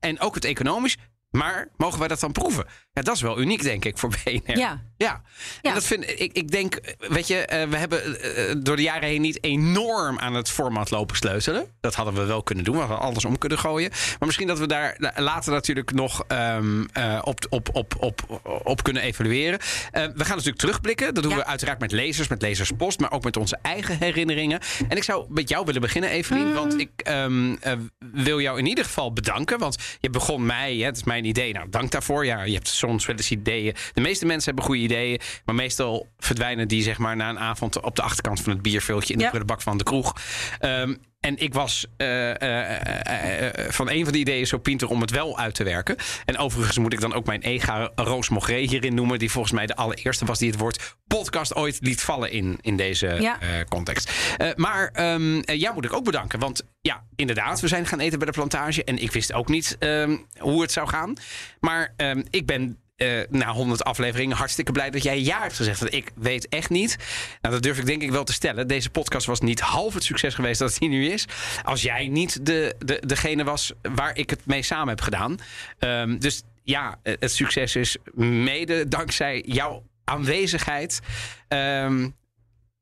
[0.00, 0.96] En ook het economisch.
[1.30, 2.66] Maar mogen wij dat dan proeven?
[2.98, 4.58] Ja, dat is wel uniek, denk ik, voor BNR.
[4.58, 4.80] Ja.
[4.96, 5.22] Ja.
[5.62, 5.68] Ja.
[5.68, 9.08] En dat vind ik, ik denk, weet je, eh, we hebben eh, door de jaren
[9.08, 11.66] heen niet enorm aan het format lopen sleutelen.
[11.80, 13.90] Dat hadden we wel kunnen doen, we hadden alles om kunnen gooien.
[13.90, 18.40] Maar misschien dat we daar la- later natuurlijk nog ehm, eh, op, op, op, op,
[18.64, 19.58] op kunnen evalueren.
[19.92, 21.14] Eh, we gaan natuurlijk terugblikken.
[21.14, 21.38] Dat doen Ja.
[21.38, 24.60] we uiteraard met lezers, met lezerspost, maar ook met onze eigen herinneringen.
[24.88, 26.46] En ik zou met jou willen beginnen, Evelien.
[26.46, 26.54] Mm.
[26.54, 27.72] Want ik ehm, eh,
[28.12, 29.58] wil jou in ieder geval bedanken.
[29.58, 31.52] Want je begon mij, hè, het is mijn idee.
[31.52, 32.24] Nou, dank daarvoor.
[32.26, 33.74] Ja, je hebt soms wel eens ideeën.
[33.92, 35.20] De meeste mensen hebben goede ideeën.
[35.44, 39.12] Maar meestal verdwijnen die zeg maar na een avond op de achterkant van het bierveeltje
[39.12, 40.16] in de prullenbak van de kroeg.
[40.58, 45.00] Ehm, en ik was eh, eh, eh, van een van die ideeën zo pinter om
[45.00, 45.96] het wel uit te werken.
[46.24, 49.18] En overigens moet ik dan ook mijn ega Roos Mogré hierin noemen.
[49.18, 52.76] Die volgens mij de allereerste was die het woord podcast ooit liet vallen in, in
[52.76, 53.38] deze Ja.
[53.68, 54.10] context.
[54.56, 56.38] Maar eh, jou moet ik ook bedanken.
[56.38, 58.84] Want ja, inderdaad, we zijn gaan eten bij de plantage.
[58.84, 61.14] En ik wist ook niet ehm, hoe het zou gaan.
[61.60, 65.80] Maar ehm, ik ben eh, na 100 afleveringen hartstikke blij dat jij ja hebt gezegd.
[65.80, 66.96] Want ik weet echt niet.
[67.40, 68.68] Nou, dat durf ik denk ik wel te stellen.
[68.68, 71.26] Deze podcast was niet half het succes geweest dat hier nu is.
[71.64, 75.36] Als jij niet de, de, degene was waar ik het mee samen heb gedaan.
[75.78, 81.00] Ehm, dus ja, het succes is mede dankzij jouw aanwezigheid.
[81.48, 82.08] Ehm,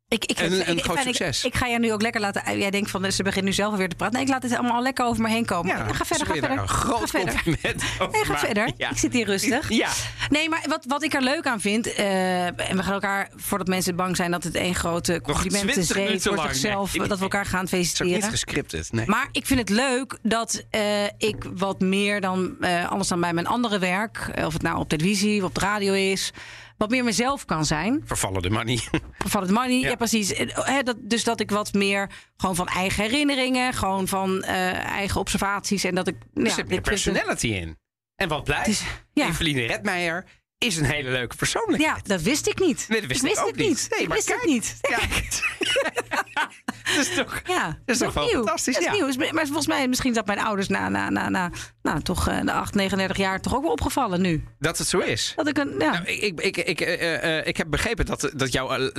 [0.08, 1.44] Ik, ik, Een- ik- een groot succes.
[1.44, 2.58] Ik, ga je nu ook lekker laten.
[2.58, 4.14] Jij denkt van ze begint nu zelf weer te praten.
[4.14, 5.76] Nee, ik laat het allemaal lekker over me heen komen.
[5.76, 6.50] ja, Ja, ga verder, ga verder.
[6.58, 7.34] Een groot ga verder.
[7.34, 8.70] compliment Nee, ga verder.
[8.76, 8.90] Ja.
[8.90, 9.68] Ik zit hier rustig.
[9.68, 9.88] Ja.
[10.28, 11.94] Nee, maar wat, wat ik er leuk aan vind.
[11.94, 15.84] eh, en we gaan elkaar, voordat mensen bang zijn dat het één grote complimenten 20
[15.96, 16.96] zee minuten voor zichzelf.
[16.96, 18.30] Nee, dat we elkaar gaan Het is niet feliciteren.
[18.30, 18.92] gescripted.
[18.92, 19.06] Nee.
[19.06, 23.32] Maar ik vind het leuk dat eh, ik wat meer dan, eh, anders dan bij
[23.32, 26.32] mijn andere werk, eh, of het nou op televisie of op de radio is,
[26.76, 28.02] wat meer mezelf kan zijn.
[28.04, 28.78] Vervallen de money.
[29.28, 29.94] Van het money, ja, Ja.
[29.94, 30.32] precies.
[30.52, 35.20] Hè, dat, dus dat ik wat meer gewoon van eigen herinneringen, gewoon van eh, eigen
[35.20, 36.16] observaties en dat ik.
[36.34, 37.78] Er ja, zit meer personality in.
[38.16, 39.26] En wat blijkt, is- ja.
[39.28, 40.24] Eveline Redmeijer
[40.58, 41.96] is een hele leuke persoonlijkheid.
[41.96, 42.86] Ja, dat wist ik niet.
[42.88, 43.68] Nee, dat wist ik, wist ook het niet.
[43.68, 43.86] niet.
[43.90, 44.40] Nee, ik maar wist kijk.
[44.40, 44.78] het niet.
[44.80, 44.98] Ja.
[46.96, 47.40] dat is toch...
[47.46, 48.34] Ja, Dat is toch wel nieuw.
[48.34, 49.06] fantastisch, Dat is ja.
[49.06, 49.32] nieuw.
[49.32, 51.50] Maar volgens mij, misschien dat mijn ouders na, na, na, na
[51.82, 54.44] nou, toch eh, de 8, 39 jaar toch ook wel opgevallen nu.
[54.58, 55.32] Dat het zo is.
[55.36, 55.90] Dat ik een, ja.
[55.90, 58.90] Nou, ik, ik, ik, ik, eh, eh, ik heb begrepen dat, dat jouw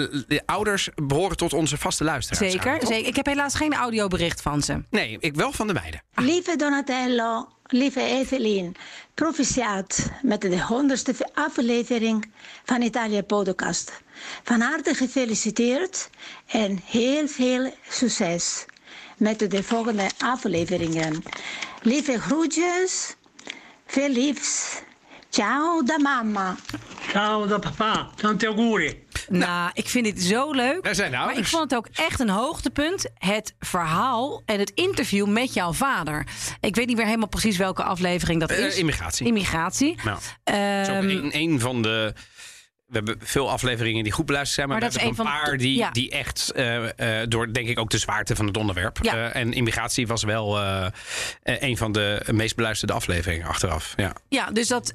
[0.46, 2.52] ouders behoren tot onze vaste luisteraars.
[2.52, 3.08] zeker, zeker.
[3.08, 4.84] Ik heb helaas geen audiobericht van ze.
[4.89, 6.04] Nee, ik wel van de meiden.
[6.13, 8.75] Lieve Donatello, lieve Evelien,
[9.13, 12.32] proficiat met de honderdste aflevering
[12.65, 14.01] van Italië Podcast.
[14.43, 16.10] Van harte gefeliciteerd
[16.47, 18.65] en heel veel succes
[19.17, 21.23] met de volgende afleveringen.
[21.82, 23.15] Lieve groetjes,
[23.86, 24.82] veel liefs.
[25.30, 26.56] Ciao da mamma.
[27.10, 29.07] Ciao da papà, tanti auguri.
[29.29, 30.83] Nou, ik vind dit zo leuk.
[30.83, 31.49] Daar zijn de Maar ik ouders.
[31.51, 33.05] vond het ook echt een hoogtepunt.
[33.17, 36.27] Het verhaal en het interview met jouw vader.
[36.59, 38.75] Ik weet niet meer helemaal precies welke aflevering dat Eh, is.
[38.77, 39.27] immigratie.
[39.27, 39.95] Immigratie.
[40.03, 42.13] Nou, dat is ook een, een van de.
[42.88, 45.41] We hebben veel afleveringen die goed beluisterd zijn, maar, Maar we dat is hebben een
[45.43, 45.91] paar de- die, ja.
[45.91, 49.00] die echt eh, eh, door, denk ik, ook de zwaarte van het onderwerp.
[49.02, 49.13] Ja.
[49.32, 50.60] Eh, en immigratie was wel
[51.43, 53.93] een van de meest beluisterde afleveringen achteraf.
[53.95, 54.13] Ja.
[54.30, 54.93] Ja, dus dat,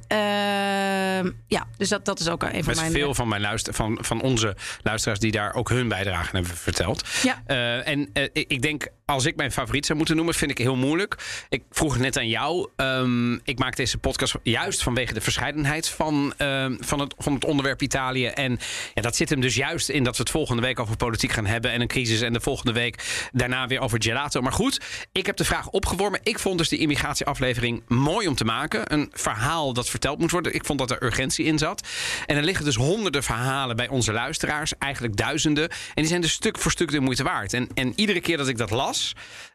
[1.47, 2.93] ja, dus dat, dat is ook een van Met mijn...
[2.93, 7.09] veel van, mijn luister, van, van onze luisteraars die daar ook hun bijdrage hebben verteld.
[7.23, 7.43] Ja.
[7.85, 11.17] En ik denk, als ik mijn favoriet zou moeten noemen, vind ik heel moeilijk.
[11.49, 12.69] Ik vroeg het net aan jou.
[12.77, 17.45] Ehm, ik maak deze podcast juist vanwege de verscheidenheid van, ehm, van, het, van het
[17.45, 18.27] onderwerp Italië.
[18.27, 18.59] En
[18.95, 21.47] ja, dat zit hem dus juist in dat we het volgende week over politiek gaan
[21.47, 21.71] hebben.
[21.71, 22.21] En een crisis.
[22.21, 24.41] En de volgende week daarna weer over gelato.
[24.41, 24.81] Maar goed,
[25.13, 26.21] ik heb de vraag opgeworpen.
[26.23, 28.93] Ik vond dus die immigratieaflevering mooi om te maken.
[28.93, 30.55] Een verhaal dat verteld moet worden.
[30.55, 31.89] Ik vond dat er urgentie in zat.
[32.27, 34.79] En er liggen dus honderden verhalen bij onze luisteraars.
[34.79, 35.69] Eigenlijk duizenden.
[35.69, 37.53] En die zijn dus stuk voor stuk de moeite waard.
[37.53, 38.92] En, en iedere keer dat ik dat las,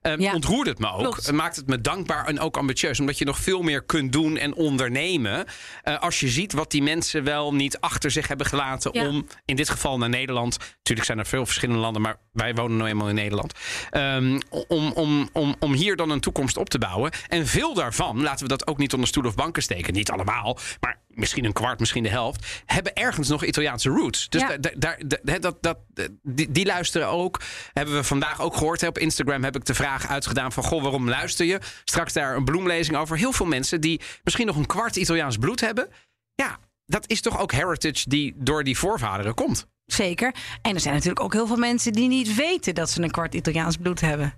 [0.02, 0.34] eh, Ja.
[0.34, 1.00] ontroerde het me ook.
[1.02, 1.26] Klopt.
[1.26, 3.00] Het maakt het me dankbaar en ook ambitieus.
[3.00, 5.46] Omdat je nog veel meer kunt doen en ondernemen.
[5.84, 8.92] eh, als je ziet wat die mensen wel niet achter zich hebben gelaten.
[8.94, 9.08] Ja.
[9.08, 10.58] Om in dit geval naar Nederland.
[10.60, 12.02] Natuurlijk zijn er veel verschillende landen.
[12.02, 13.54] Maar wij wonen nou eenmaal in Nederland.
[13.90, 17.12] Ehm, om, om, om, om hier dan een toekomst op te bouwen.
[17.28, 19.94] En veel daarvan, laten we dat ook niet onder stoel of banken steken.
[19.94, 22.46] Niet allemaal, maar misschien een kwart, misschien de helft.
[22.66, 24.30] Hebben ergens nog Italiaanse roots.
[24.30, 24.58] Dus Ja.
[24.58, 25.78] daar, daar, dat, dat,
[26.24, 27.42] die, die luisteren ook.
[27.74, 28.82] Hebben we vandaag ook gehoord.
[28.82, 28.88] hè.
[28.88, 30.64] Op Instagram heb ik de vraag uitgedaan van...
[30.64, 31.60] Goh, waarom luister je?
[31.84, 33.18] Straks daar een bloemlezing over.
[33.18, 35.88] Heel veel mensen die misschien nog een kwart Italiaans bloed hebben.
[36.36, 39.68] Ja, dat is toch ook heritage die door die voorvaderen komt.
[39.86, 40.34] Zeker.
[40.62, 43.34] En er zijn natuurlijk ook heel veel mensen die niet weten dat ze een kwart
[43.34, 44.34] Italiaans bloed hebben.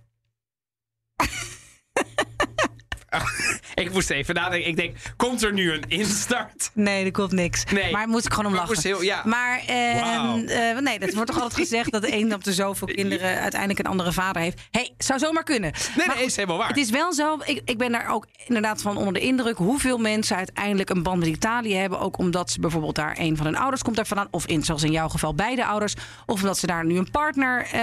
[3.75, 4.69] Ik moest even nadenken.
[4.69, 6.71] Ik denk, komt er nu een instart?
[6.73, 7.63] Nee, er komt niks.
[7.63, 7.91] Nee.
[7.91, 8.75] Maar moet ik gewoon om Maar lachen.
[8.75, 9.21] moest heel- ja.
[9.25, 10.43] Maar eh, Wauw.
[10.43, 13.79] eh, nee, dat wordt toch altijd gezegd dat de een op de zoveel kinderen uiteindelijk
[13.79, 14.61] een andere vader heeft.
[14.71, 15.71] hey, zou zomaar kunnen.
[15.97, 16.67] Nee, Maar nee, is helemaal waar.
[16.67, 19.97] Het is wel zo, ik, ik ben daar ook inderdaad van onder de indruk hoeveel
[19.97, 21.99] mensen uiteindelijk een band met Italië hebben.
[21.99, 24.27] Ook omdat ze bijvoorbeeld daar een van hun ouders komt daar vandaan.
[24.31, 25.93] Of in, zoals in jouw geval beide ouders.
[26.25, 27.81] Of omdat ze daar nu een partner eh,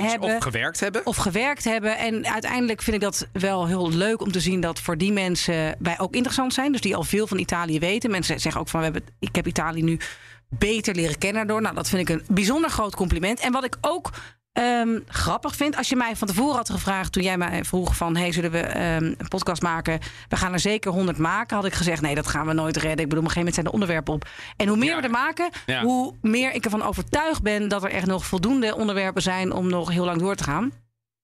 [0.00, 0.36] hebben.
[0.36, 1.06] Of gewerkt hebben.
[1.06, 1.98] of gewerkt hebben.
[1.98, 5.76] En uiteindelijk vind ik dat wel heel leuk om te zien dat voor die mensen
[5.78, 6.72] wij ook interessant zijn.
[6.72, 8.10] Dus die al veel van Italië weten.
[8.10, 9.98] Mensen zeggen ook van we hebben, ik heb Italië nu
[10.48, 11.62] beter leren kennen door.
[11.62, 13.40] Nou, dat vind ik een bijzonder groot compliment.
[13.40, 14.10] En wat ik ook
[14.52, 18.16] ehm, grappig vind, als je mij van tevoren had gevraagd toen jij mij vroeg van
[18.16, 19.98] hey, zullen we ehm, een podcast maken?
[20.28, 21.56] We gaan er zeker 100 maken.
[21.56, 23.04] Had ik gezegd nee, dat gaan we nooit redden.
[23.04, 24.28] Ik bedoel, op een gegeven moment zijn de onderwerpen op.
[24.56, 24.96] En hoe meer Ja.
[24.96, 25.82] we er maken, Ja.
[25.82, 29.90] hoe meer ik ervan overtuigd ben dat er echt nog voldoende onderwerpen zijn om nog
[29.90, 30.72] heel lang door te gaan.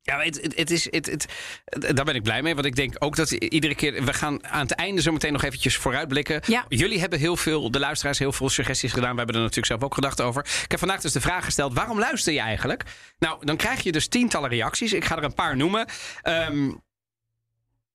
[0.04, 1.26] Ja, het, het, het is, het, het,
[1.64, 2.54] het- daar ben ik blij mee.
[2.54, 4.04] Want ik denk ook dat iedere keer...
[4.04, 6.40] We gaan aan het einde zo meteen nog eventjes vooruitblikken.
[6.46, 6.64] Ja.
[6.68, 9.10] Jullie hebben heel veel, de luisteraars, heel veel suggesties gedaan.
[9.10, 10.44] We hebben er natuurlijk zelf ook gedacht over.
[10.64, 12.82] Ik heb vandaag dus de vraag gesteld, waarom luister je eigenlijk?
[13.18, 14.92] Nou, dan krijg je dus tientallen reacties.
[14.92, 15.86] Ik ga er een paar noemen.
[16.22, 16.70] Ehm,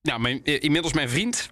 [0.01, 1.49] nou, mijn, eh, inmiddels mijn vriend...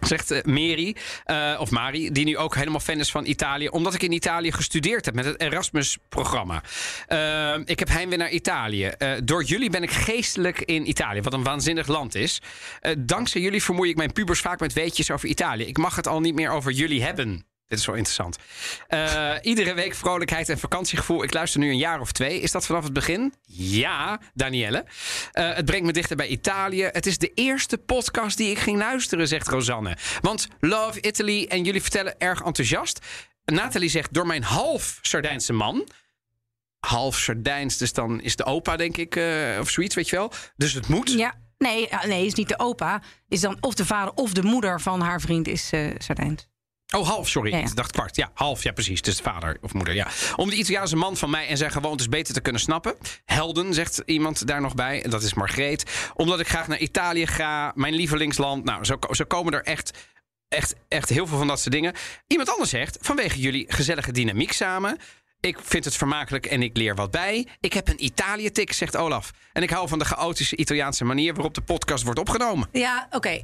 [0.00, 3.68] Zegt eh, Mary, eh, of Mari, die nu ook helemaal fan is van Italië.
[3.68, 6.62] Omdat ik in Italië gestudeerd heb met het Erasmus-programma.
[7.06, 8.92] Eh, ik heb heimwee naar Italië.
[9.24, 12.42] Door jullie ben ik geestelijk in Italië, wat een waanzinnig land is.
[12.98, 15.64] Dankzij jullie vermoei ik mijn pubers vaak met weetjes over Italië.
[15.64, 17.46] Ik mag het al niet meer over jullie hebben.
[17.68, 18.38] Dit is wel interessant.
[18.88, 21.22] Eh, iedere week vrolijkheid en vakantiegevoel.
[21.22, 22.40] Ik luister nu een jaar of twee.
[22.40, 23.34] Is dat vanaf het begin?
[23.46, 24.84] Ja, Danielle.
[25.32, 26.82] Eh, het brengt me dichter bij Italië.
[26.82, 29.96] Het is de eerste podcast die ik ging luisteren, zegt Rosanne.
[30.20, 32.98] Want Love Italy en jullie vertellen erg enthousiast.
[33.44, 35.88] Nathalie zegt door mijn half Sardijnse man.
[36.78, 40.32] Half Sardijns, dus dan is de opa, denk ik, eh, of zoiets, weet je wel.
[40.56, 41.10] Dus het moet.
[41.10, 43.02] Ja, nee, nee, is niet de opa.
[43.28, 46.48] Is dan of de vader of de moeder van haar vriend is eh Sardijns.
[46.94, 47.50] Oh, half, sorry.
[47.50, 47.64] Ja, ja.
[47.64, 48.16] Ik dacht kwart.
[48.16, 49.02] Ja, half, ja, precies.
[49.02, 50.08] Dus vader of moeder, ja.
[50.36, 52.96] Om de Italiaanse man van mij en zijn gewoontes beter te kunnen snappen.
[53.24, 55.02] Helden, zegt iemand daar nog bij.
[55.02, 56.10] En dat is Margreet.
[56.14, 57.72] Omdat ik graag naar Italië ga.
[57.74, 58.64] Mijn lievelingsland.
[58.64, 59.90] Nou, zo, zo komen er echt,
[60.48, 61.94] echt, echt heel veel van dat soort dingen.
[62.26, 64.98] Iemand anders zegt, vanwege jullie gezellige dynamiek samen...
[65.46, 67.46] Ik vind het vermakelijk en ik leer wat bij.
[67.60, 69.30] Ik heb een Italië-tik, zegt Olaf.
[69.52, 72.68] En ik hou van de chaotische Italiaanse manier waarop de podcast wordt opgenomen.
[72.72, 73.42] Ja, oké.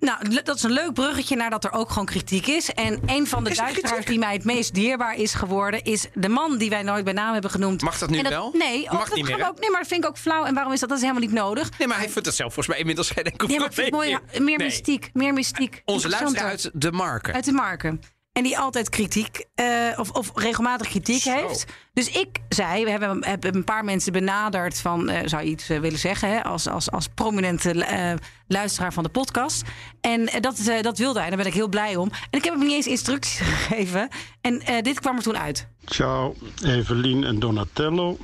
[0.00, 2.72] Nou, dat is een leuk bruggetje naar dat er ook gewoon kritiek is.
[2.72, 5.84] En een van de Is er luisteraars die mij het meest dierbaar is geworden...
[5.84, 7.82] is de man die wij nooit bij naam hebben genoemd.
[7.82, 8.50] Mag dat nu wel?
[8.56, 10.44] Nee, Mag oh, dat niet meer, ook, nee, maar dat vind ik ook flauw.
[10.44, 10.88] En waarom is dat?
[10.88, 11.78] Dat is helemaal niet nodig.
[11.78, 14.08] Nee, maar hij vindt het zelf volgens mij inmiddels geen enkel Nee, maar het mooi,
[14.08, 14.66] ja, meer Nee.
[14.66, 15.10] mystiek.
[15.12, 15.82] Meer mystiek.
[15.84, 17.34] Onze luisteraar uit de marken.
[17.34, 18.00] Uit de marken.
[18.32, 19.66] En die altijd kritiek, eh,
[19.96, 21.30] of, of regelmatig kritiek Zo.
[21.32, 21.66] heeft.
[21.92, 25.68] Dus ik zei, we hebben, hebben een paar mensen benaderd van, eh, zou je iets
[25.68, 28.12] eh, willen zeggen, hè, als, als, als prominente eh,
[28.46, 29.62] luisteraar van de podcast.
[30.00, 32.10] En dat, eh, dat wilde hij, daar ben ik heel blij om.
[32.30, 34.08] En ik heb hem niet eens instructies gegeven.
[34.40, 35.66] En eh, dit kwam er toen uit.
[35.84, 38.18] Ciao, Evelien en Donatello.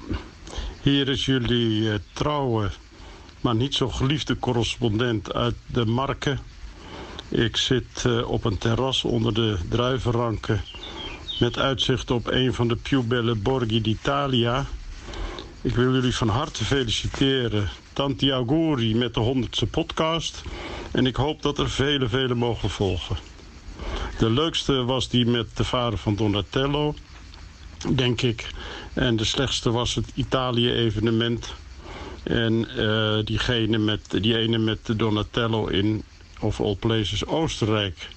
[0.83, 2.71] Hier is jullie trouwe,
[3.41, 6.39] maar niet zo geliefde correspondent uit de Marken.
[7.29, 10.63] Ik zit eh, op een terras onder de druivenranken
[11.41, 14.67] met uitzicht op een van de più belle borghi d'Italia.
[15.63, 17.69] Ik wil jullie van harte feliciteren.
[17.93, 20.43] Tanti auguri met de honderdste podcast.
[20.93, 23.17] En ik hoop dat er vele, vele mogen volgen.
[24.19, 26.95] De leukste was die met de vader van Donatello
[27.95, 28.49] denk ik.
[28.93, 31.55] En de slechtste was het Italië-evenement.
[32.23, 36.03] En eh, diegene met, die ene met Donatello in,
[36.41, 38.09] of all places, Oostenrijk.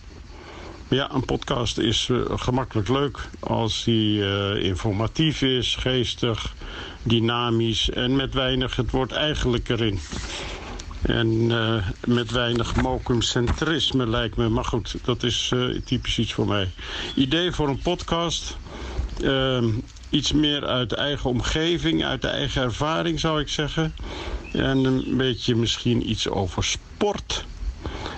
[0.89, 6.53] Ja, een podcast is eh, gemakkelijk leuk als die eh, informatief is, geestig,
[7.03, 9.99] dynamisch en met weinig het woord eigenlijk erin.
[11.01, 14.49] En eh, met weinig mokumcentrisme lijkt me.
[14.49, 15.53] Maar goed, dat is
[15.86, 16.71] typisch iets voor mij.
[17.15, 18.58] Idee voor een podcast.
[19.23, 19.69] Ehm,
[20.10, 23.93] iets meer uit de eigen omgeving, uit de eigen ervaring zou ik zeggen.
[24.53, 27.45] En een beetje misschien iets over sport.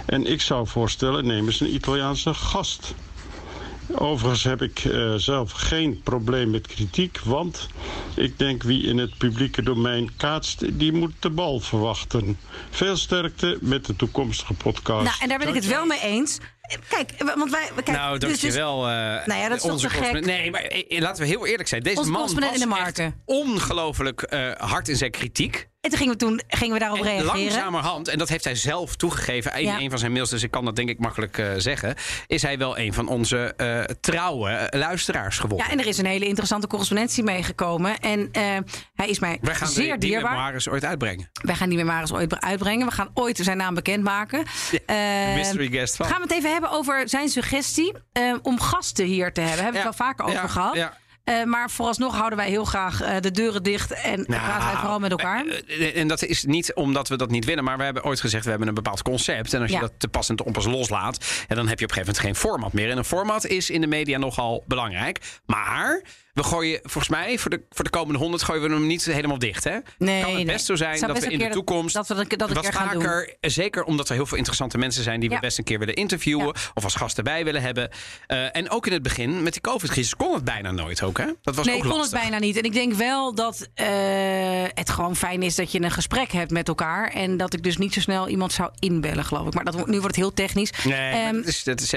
[0.05, 2.93] En ik zou voorstellen, neem eens een Italiaanse gast.
[3.95, 7.67] Overigens heb ik eh, zelf geen probleem met kritiek, want
[8.15, 12.37] ik denk wie in het publieke domein kaatst, die moet de bal verwachten.
[12.69, 15.03] Veel sterkte met de toekomstige podcast.
[15.03, 16.39] Nou, en daar ben ik het wel mee eens.
[16.87, 17.69] Kijk, want wij...
[17.75, 18.87] Kijk, nou, dus- dus- dankjewel.
[18.87, 18.93] eh
[19.25, 19.97] Nou ja, dat is toch onze gek?
[20.01, 20.37] correspondent.
[20.41, 21.83] Nee, maar eh, laten we heel eerlijk zijn.
[21.83, 23.21] Deze Onze man was in de echt marken.
[23.25, 25.69] ongelooflijk eh, hard in zijn kritiek.
[25.81, 27.35] En toen gingen we, toen gingen we daarop En reageren.
[27.41, 29.79] langzamerhand, en dat heeft hij zelf toegegeven in Ja.
[29.79, 31.95] een van zijn mails, dus ik kan dat denk ik makkelijk eh, zeggen,
[32.27, 35.65] is hij wel een van onze eh, trouwe eh, luisteraars geworden.
[35.67, 37.99] Ja, en er is een hele interessante correspondentie meegekomen.
[37.99, 38.43] En eh,
[38.93, 40.63] hij is mij Wij gaan zeer die, die dierbaar.
[40.69, 41.29] ooit uitbrengen.
[41.41, 42.87] Wij gaan die memoires ooit uitbrengen.
[42.87, 44.43] We gaan ooit zijn naam bekendmaken.
[44.85, 44.95] Eh,
[45.35, 46.05] mystery guest van.
[46.05, 49.63] Gaan we het even hebben over zijn suggestie eh, om gasten hier te hebben.
[49.63, 50.75] Hebben we het wel vaker over gehad.
[50.75, 50.99] ja.
[51.23, 54.99] Eh, maar vooralsnog houden wij heel graag eh, de deuren dicht en praten wij vooral
[54.99, 55.45] met elkaar.
[55.93, 58.49] En dat is niet omdat we dat niet willen, maar we hebben ooit gezegd: we
[58.49, 59.53] hebben een bepaald concept.
[59.53, 61.91] En als je dat te pas en te onpas loslaat, en dan heb je op
[61.91, 62.89] een gegeven moment geen format meer.
[62.89, 65.19] En een format is in de media nogal belangrijk.
[65.45, 69.05] Maar we gooien, volgens mij, voor de, voor de komende honderd gooien we hem niet
[69.05, 69.63] helemaal dicht.
[69.63, 69.77] Hè?
[69.97, 70.45] Nee, kan het nee.
[70.45, 73.01] best zo zijn dat we in de toekomst dat we dat- dat wat gaan doen.
[73.01, 75.95] vaker, zeker omdat er heel veel interessante mensen zijn die we best een keer willen
[75.95, 77.89] interviewen of als gasten bij willen hebben.
[78.27, 81.17] Eh, en ook in het begin met die COVID-crisis kon het bijna nooit ook.
[81.17, 81.25] Hè?
[81.41, 82.57] Dat was nee, ook ik kon het bijna niet.
[82.57, 83.87] En ik denk wel dat eh,
[84.73, 87.09] het gewoon fijn is dat je een gesprek hebt met elkaar.
[87.09, 89.53] En dat ik dus niet zo snel iemand zou inbellen, geloof ik.
[89.53, 90.71] Maar dat, nu wordt het heel technisch.
[90.83, 91.89] Nee, Ehm, dat, is, dat, is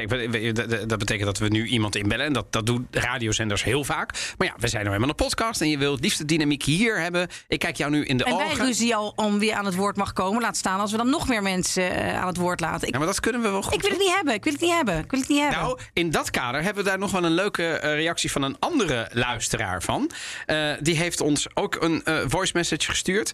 [0.87, 2.27] dat betekent dat we nu iemand inbellen.
[2.27, 4.24] En dat, dat doen radiozenders heel vaak.
[4.39, 6.63] Maar ja, we zijn nou helemaal een podcast en je wilt het liefst de dynamiek
[6.63, 7.29] hier hebben.
[7.49, 8.65] Ik kijk jou nu in de En wij ogen.
[8.67, 10.41] ruzie al om wie aan het woord mag komen.
[10.43, 12.87] Laat staan als we dan nog meer mensen eh, aan het woord laten.
[12.87, 13.75] Ik, Ja, maar dat kunnen we wel goed.
[13.75, 14.35] ik wil het niet hebben.
[14.35, 14.99] Ik wil het niet hebben.
[14.99, 15.59] Ik wil het niet hebben.
[15.59, 18.57] Nou, in dat kader hebben we daar nog wel een leuke eh, reactie van een
[18.59, 20.11] andere luisteraar van.
[20.47, 23.33] Eh, die heeft ons ook een eh, voice message gestuurd.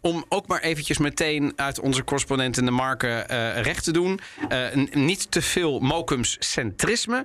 [0.00, 3.26] om ook maar eventjes meteen uit onze correspondent in de marken
[3.62, 4.20] recht te doen.
[4.92, 7.24] Niet te veel Mokums centrisme.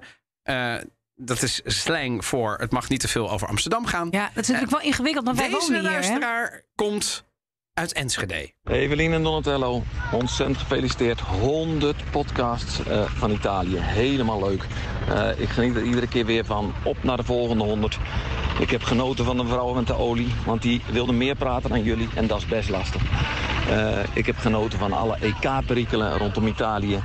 [1.19, 4.07] Dat is slang voor het mag niet te veel over Amsterdam gaan.
[4.11, 5.89] ja, dat is natuurlijk wel ingewikkeld, want wij Deze wonen hier.
[5.89, 5.95] Hè?
[5.95, 7.25] luisteraar komt
[7.73, 8.51] uit Enschede.
[8.63, 11.19] Evelien en Donatello, ontzettend gefeliciteerd.
[11.19, 13.77] 100 podcasts eh, van Italië.
[13.77, 14.65] Helemaal leuk.
[15.09, 16.73] Eh, ik geniet er iedere keer weer van.
[16.83, 17.97] Op naar de volgende 100.
[18.59, 21.83] Ik heb genoten van de vrouw met de olie, want die wilde meer praten dan
[21.83, 23.01] jullie en dat is best lastig.
[23.69, 26.99] Eh, ik heb genoten van alle EK-perikelen rondom Italië.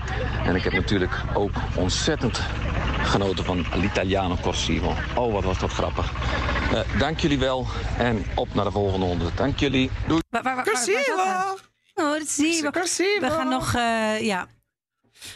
[0.44, 2.40] En ik heb natuurlijk ook ontzettend
[3.02, 4.94] genoten van l'Italiano Corsivo.
[5.14, 6.12] Oh, wat was dat grappig.
[6.72, 7.66] Eh, dank jullie wel
[7.98, 9.36] en op naar de volgende 100.
[9.36, 9.90] Dank jullie.
[10.06, 10.20] Doei.
[10.30, 11.56] Gaan?
[11.94, 13.18] Oh, dat zie je.
[13.20, 14.46] We gaan nog, eh, ja.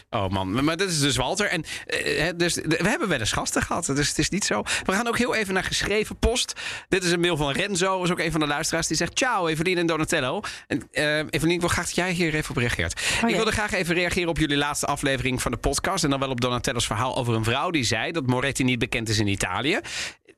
[0.09, 1.47] Oh man, maar dat is dus Walter.
[1.47, 4.63] En, eh, dus, we hebben wel eens gasten gehad, dus het is niet zo.
[4.85, 6.53] We gaan ook heel even naar geschreven post.
[6.89, 8.87] Dit is een mail van Renzo, is ook een van de luisteraars.
[8.87, 10.41] Die zegt, ciao Evelien en Donatello.
[10.67, 12.91] En eh Evelien, ik wil graag dat jij hier even op reageert.
[12.91, 13.35] ik jee.
[13.35, 16.03] wilde graag even reageren op jullie laatste aflevering van de podcast.
[16.03, 19.09] En dan wel op Donatello's verhaal over een vrouw die zei dat Moretti niet bekend
[19.09, 19.79] is in Italië.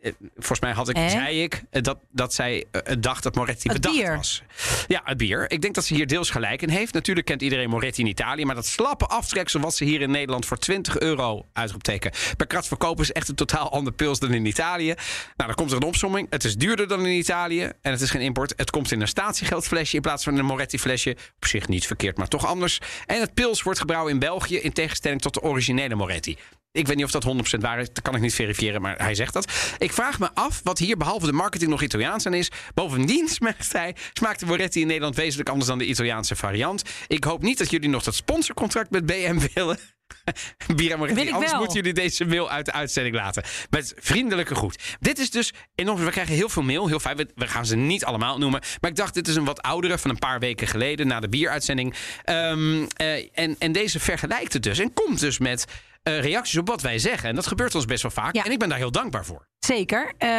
[0.02, 2.66] Eh, Volgens mij had ik, zei ik dat, dat zij
[3.00, 4.16] dacht dat Moretti Het bedacht bier.
[4.16, 4.44] was.
[4.88, 5.52] Ja, het bier.
[5.52, 6.94] Ik denk dat ze hier deels gelijk in heeft.
[6.94, 8.46] Natuurlijk kent iedereen Moretti in Italië.
[8.46, 9.08] Maar dat slappe
[9.40, 13.30] aftreksel wat ze hier in Nederland voor 20 euro uitroepteken per krat verkopen is echt
[13.30, 14.86] een totaal ander pils dan in Italië.
[14.86, 14.96] Nou,
[15.36, 16.28] dan komt er een opsomming.
[16.30, 18.54] Het is duurder dan in Italië en het is geen import.
[18.56, 21.16] Het komt in een statiegeldflesje in plaats van een Moretti flesje.
[21.36, 22.80] Op zich niet verkeerd, maar toch anders.
[23.06, 26.38] En het pils wordt gebrouwen in België in tegenstelling tot de originele Moretti.
[26.80, 27.88] Ik weet niet of dat 100% waar is.
[27.94, 29.52] Dat kan ik niet verifiëren, maar hij zegt dat.
[29.78, 32.52] Ik vraag me af wat hier behalve de marketing nog Italiaans aan is.
[32.74, 36.84] Bovendien smaakt hij, smaakt de Moretti in Nederland wezenlijk anders dan de Italiaanse variant.
[37.08, 39.80] Ik hoop niet dat jullie nog dat sponsorcontract met BM willen.
[40.76, 43.44] Bira Moretti, anders moeten jullie deze mail uit de uitzending laten.
[43.70, 44.98] Met vriendelijke groet.
[45.00, 46.06] Dit is dus enorm.
[46.06, 46.88] We krijgen heel veel mail.
[46.88, 47.18] Heel fijn.
[47.18, 48.62] We, we gaan ze niet allemaal noemen.
[48.82, 51.08] Maar ik dacht, dit is een wat oudere van een paar weken geleden.
[51.08, 51.96] Na de bieruitzending.
[52.24, 54.80] Ehm, eh, en, en deze vergelijkt het dus.
[54.80, 55.66] En komt dus met
[56.04, 57.30] eh, reacties op wat wij zeggen.
[57.30, 58.36] En dat gebeurt ons best wel vaak.
[58.36, 58.44] Ja.
[58.44, 59.48] En ik ben daar heel dankbaar voor.
[59.60, 60.14] Zeker.
[60.18, 60.30] Eh,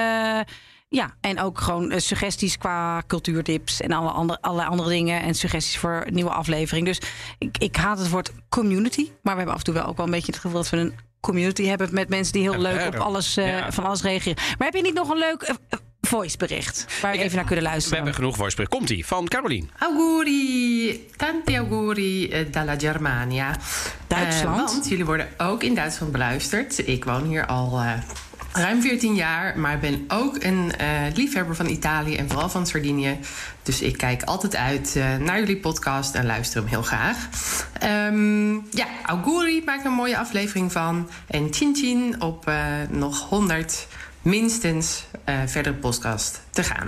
[0.88, 5.23] ja, en ook gewoon eh, suggesties qua cultuurtips en alle andere, allerlei andere dingen.
[5.23, 6.87] En suggesties voor nieuwe aflevering.
[6.87, 7.01] Dus
[7.38, 9.11] ik, ik haat het woord community.
[9.23, 10.77] Maar we hebben af en toe wel ook wel een beetje het gevoel dat we
[10.77, 14.42] een community hebben met mensen die heel leuk op alles, van alles reageren.
[14.59, 15.55] Maar heb je niet nog een leuk
[16.11, 17.96] voicebericht waar we even naar kunnen We luisteren?
[17.96, 18.70] hebben genoeg voicebericht.
[18.75, 19.70] Komt-ie van Carolien.
[19.79, 23.57] Auguri, tanti auguri eh, dalla Germania.
[24.07, 24.68] Duitsland.
[24.68, 26.88] Eh, want jullie worden ook in Duitsland beluisterd.
[26.88, 27.92] Ik woon hier al eh,
[28.53, 33.18] ruim 14 jaar, maar ben ook een eh, liefhebber van Italië en vooral van Sardinië.
[33.62, 37.16] Dus ik kijk altijd uit eh, naar jullie podcast en luister hem heel graag.
[37.73, 41.09] Ehm, ja, auguri, maak er een mooie aflevering van.
[41.27, 42.57] En chin chin op eh,
[42.88, 43.87] nog 100
[44.23, 46.87] minstens eh verdere podcast te gaan.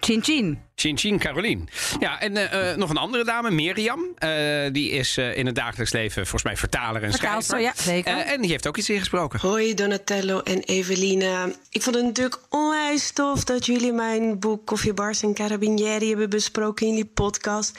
[0.00, 0.58] Chin chin.
[0.80, 1.68] Chin Chin Carolien.
[1.98, 4.04] Ja, en eh, eh, nog een andere dame, Mirjam.
[4.18, 4.30] Eh,
[4.72, 7.82] die is eh, in het dagelijks leven volgens mij vertaler en Vertaalster, schrijver.
[7.84, 8.16] ja, zeker.
[8.16, 9.40] Eh, en die heeft ook iets ingesproken.
[9.40, 11.48] Hoi Donatello en Evelina.
[11.70, 16.86] Ik vond het natuurlijk onwijs tof dat jullie mijn boek Koffiebars en Carabinieri hebben besproken
[16.86, 17.78] in die podcast.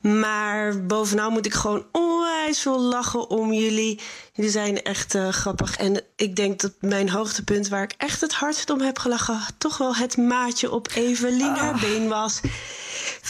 [0.00, 4.00] Maar bovenal moet ik gewoon onwijs veel lachen om jullie.
[4.32, 5.76] Jullie zijn echt eh, grappig.
[5.76, 9.40] En ik denk dat mijn hoogtepunt waar ik echt het hardst om heb gelachen...
[9.58, 12.29] toch wel het maatje op Evelien haar been was.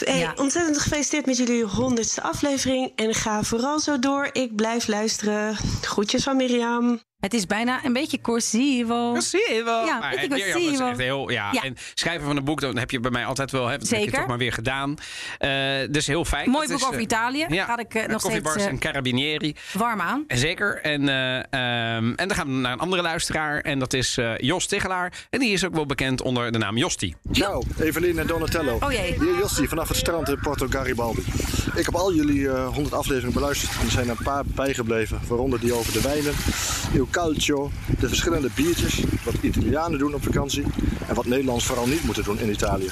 [0.05, 0.33] Hey, Ja.
[0.35, 2.91] Ontzettend gefeliciteerd met jullie honderdste aflevering.
[2.95, 4.29] En ga vooral zo door.
[4.31, 5.55] Ik blijf luisteren.
[5.81, 7.01] Groetjes van Mirjam.
[7.21, 9.13] Het is bijna een beetje corsivo.
[9.63, 9.85] Wel.
[9.85, 10.87] Ja, maar weet ik wel, Mirjam zie je is wel.
[10.89, 11.49] echt heel, ja.
[11.51, 11.61] Ja.
[11.63, 13.97] En schrijven van een boek, dan heb je bij mij altijd wel, hè, dat heb
[13.97, 14.17] je Zeker.
[14.19, 14.95] toch maar weer gedaan.
[15.37, 15.51] Eh,
[15.89, 16.49] dus heel fijn.
[16.49, 17.45] Mooi Dat boek is, over eh, Italië.
[17.49, 19.55] Ja, Ga ik eh, nog steeds Koffiebars eh, en Carabinieri.
[19.73, 20.23] warm aan.
[20.27, 20.79] Zeker.
[20.81, 23.59] En, eh, ehm, en dan gaan we naar een andere luisteraar.
[23.61, 25.13] En dat is eh, Jos Tigelaar.
[25.29, 27.15] En die is ook wel bekend onder de naam Josti.
[27.31, 28.77] Ciao, Evelien en Donatello.
[28.79, 29.13] Oh jee.
[29.19, 31.23] Hier Jossi vanaf het strand in Porto Garibaldi.
[31.75, 35.19] Ik heb al jullie eh, 100 afleveringen beluisterd en er zijn er een paar bijgebleven.
[35.27, 36.33] Waaronder die over de wijnen,
[36.93, 40.65] il calcio, de verschillende biertjes, wat Italianen doen op vakantie
[41.07, 42.89] en wat Nederlanders vooral niet moeten doen in Italië.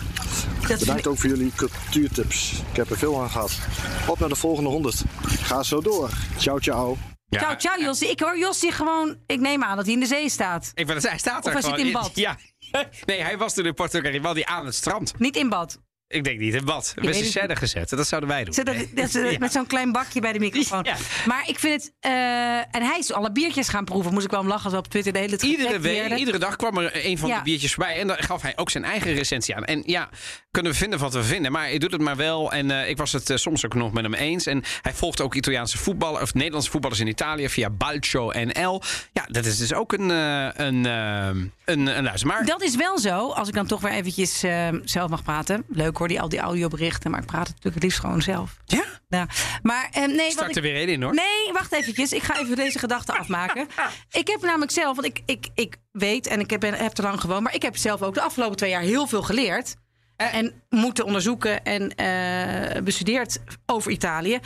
[0.67, 2.51] Dat Bedankt ook voor jullie cultuurtips.
[2.69, 3.59] Ik heb er veel aan gehad.
[4.07, 5.03] Op naar de volgende 100.
[5.25, 6.09] Ga zo door.
[6.37, 6.97] Ciao, ciao.
[7.25, 8.09] Ja, ciao, ciao Jossie.
[8.09, 9.17] Ik hoor Jossie gewoon...
[9.25, 10.71] Ik neem aan dat hij in de zee staat.
[10.73, 12.11] Ik ben, hij staat Of er hij zit in bad.
[12.13, 12.37] Ja.
[13.05, 15.19] Nee, hij was toen in Porto Garibaldi aan het strand.
[15.19, 15.79] Niet in bad.
[16.11, 16.93] Ik denk niet in bad.
[16.95, 17.89] We zijn scène gezet.
[17.89, 18.53] Dat zouden wij doen.
[18.53, 18.89] Zet dat, Nee.
[18.93, 20.85] dat, dat- met zo'n klein bakje bij de microfoon.
[21.27, 21.93] Maar ik vind het...
[21.99, 22.11] eh,
[22.57, 24.13] en hij is alle biertjes gaan proeven.
[24.13, 26.37] Moest ik wel om lachen als we op Twitter de hele tijd Iedere week, iedere
[26.37, 27.37] dag kwam er een van Ja.
[27.37, 27.95] de biertjes voorbij.
[27.99, 29.65] En dan gaf hij ook zijn eigen recensie aan.
[29.65, 30.09] En ja,
[30.51, 31.51] kunnen we vinden wat we vinden.
[31.51, 32.51] Maar hij doet het maar wel.
[32.51, 34.45] En eh, ik was het eh, soms ook nog met hem eens.
[34.45, 38.81] En hij volgt ook Italiaanse voetballers of Nederlandse voetballers in Italië via Balcio NL.
[39.13, 42.27] Ja, dat is dus ook een, eh, een, een, een luister.
[42.27, 44.39] Maar Dat is wel zo, als ik dan toch weer eventjes
[44.83, 45.63] zelf mag praten.
[45.67, 47.11] Leuk hoor, die, al die audioberichten.
[47.11, 48.57] Maar ik praat het natuurlijk het liefst gewoon zelf.
[48.65, 48.83] Ja?
[49.09, 49.27] Ja.
[49.61, 51.13] Maar nee, wat start ik, er weer één in hoor.
[51.13, 52.11] Nee, wacht eventjes.
[52.11, 53.67] Ik ga even deze gedachte afmaken.
[54.11, 57.01] Ik heb namelijk zelf, want ik, ik, ik weet en ik heb, ben, heb te
[57.01, 57.43] lang gewoond...
[57.43, 59.75] maar ik heb zelf ook de afgelopen twee jaar heel veel geleerd.
[60.19, 64.39] En moeten onderzoeken en eh, bestudeerd over Italië.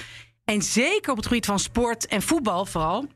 [0.46, 3.08] En zeker op het gebied van sport en voetbal vooral...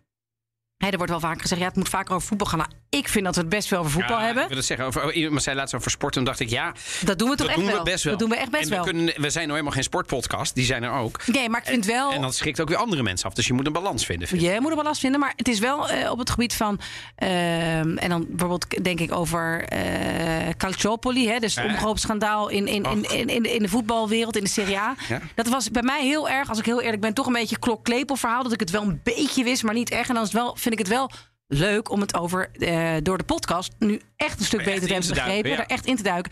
[0.77, 2.67] Hè, er wordt wel vaak gezegd, ja, het moet vaker over voetbal gaan.
[2.89, 4.43] Ik vind dat we het best wel over voetbal Ja, hebben.
[4.43, 4.85] Ik wil het zeggen.
[4.85, 6.15] Over, iemand zei laatst over sport.
[6.17, 6.73] En dacht ik, ja.
[7.03, 7.77] Dat doen we toch echt doen wel.
[7.77, 8.17] we best wel.
[8.17, 8.83] Dat doen we echt best en we, wel.
[8.83, 10.55] Kunnen, we zijn nou helemaal geen sportpodcast.
[10.55, 11.27] Die zijn er ook.
[11.27, 12.11] Nee, maar ik vind wel...
[12.11, 13.33] En dat schrikt ook weer andere mensen af.
[13.33, 14.27] Dus je moet een balans vinden.
[14.27, 14.51] vind ik.
[14.53, 16.79] Je moet er wel last vinden, maar het is wel eh, op het gebied van.
[17.15, 21.71] ehm, en dan bijvoorbeeld denk ik over eh Calciopoli, hè, dus het Ja.
[21.73, 24.95] omkoopschandaal in, in, in, in, in, de, in de voetbalwereld, in de Serie A.
[25.07, 25.21] Ja.
[25.35, 28.15] Dat was bij mij heel erg, als ik heel eerlijk ben, toch een beetje klokklepel
[28.15, 28.43] verhaal.
[28.43, 30.07] Dat ik het wel een beetje wist, maar niet echt.
[30.09, 31.11] En dan is het wel, vind ik het wel
[31.47, 35.09] leuk om het over eh, door de podcast nu echt een stuk beter te hebben
[35.13, 35.49] begrepen.
[35.51, 35.57] ja.
[35.57, 36.31] Er echt in te duiken.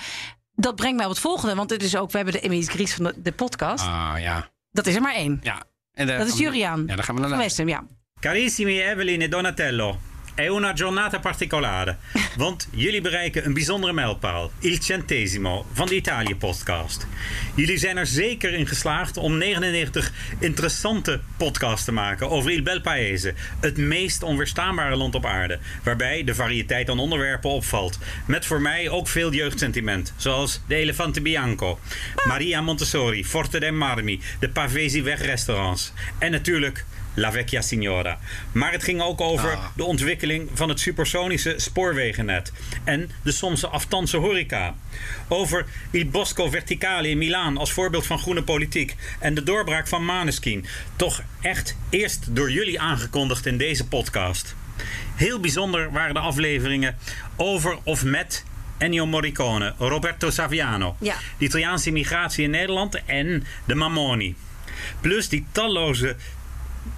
[0.56, 2.94] Dat brengt mij op het volgende, want het is ook, we hebben de Emilie Gries
[2.94, 3.86] van de, de podcast.
[3.86, 4.50] Ah ja.
[4.72, 5.40] Dat is er maar één.
[5.44, 5.64] ja.
[5.92, 6.84] En daar Dat is Juriaan.
[6.88, 7.38] Ja, daar gaan we naar.
[7.38, 7.84] Westem, ja.
[8.20, 9.98] Carissimi Evelyn e Donatello,
[10.36, 11.98] è una giornata particolare,
[12.38, 17.08] want jullie bereiken een bijzondere mijlpaal, il centesimo, van de Italië-podcast.
[17.56, 22.82] Jullie zijn er zeker in geslaagd om 99 interessante podcasts te maken over Il Bel
[22.82, 28.62] Paese, het meest onweerstaanbare land op aarde, waarbij de variëteit aan onderwerpen opvalt, met voor
[28.62, 31.80] mij ook veel jeugdsentiment, zoals de Elefante Bianco,
[32.28, 38.20] Maria Montessori, Forte dei Marmi, de Pavesi wegrestaurants en natuurlijk La Vecchia Signora.
[38.52, 42.52] Maar het ging ook over de ontwikkeling van het supersonische spoorwegennet
[42.84, 44.76] en de soms aftanse horeca.
[45.28, 50.06] Over Il Bosco Verticale in Milaan als voorbeeld van groene politiek en de doorbraak van
[50.06, 50.66] Maneskin.
[50.96, 54.56] Toch echt eerst door jullie aangekondigd in deze podcast.
[55.16, 56.98] Heel bijzonder waren de afleveringen
[57.36, 58.44] over of met
[58.78, 61.16] Ennio Morricone, Roberto Saviano, Ja.
[61.38, 64.36] de Italiaanse immigratie in Nederland en de Mamoni.
[65.02, 66.16] Plus die talloze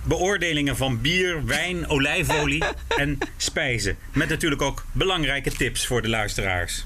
[0.03, 3.97] beoordelingen van bier, wijn, olijfolie en spijzen.
[4.13, 6.85] Met natuurlijk ook belangrijke tips voor de luisteraars.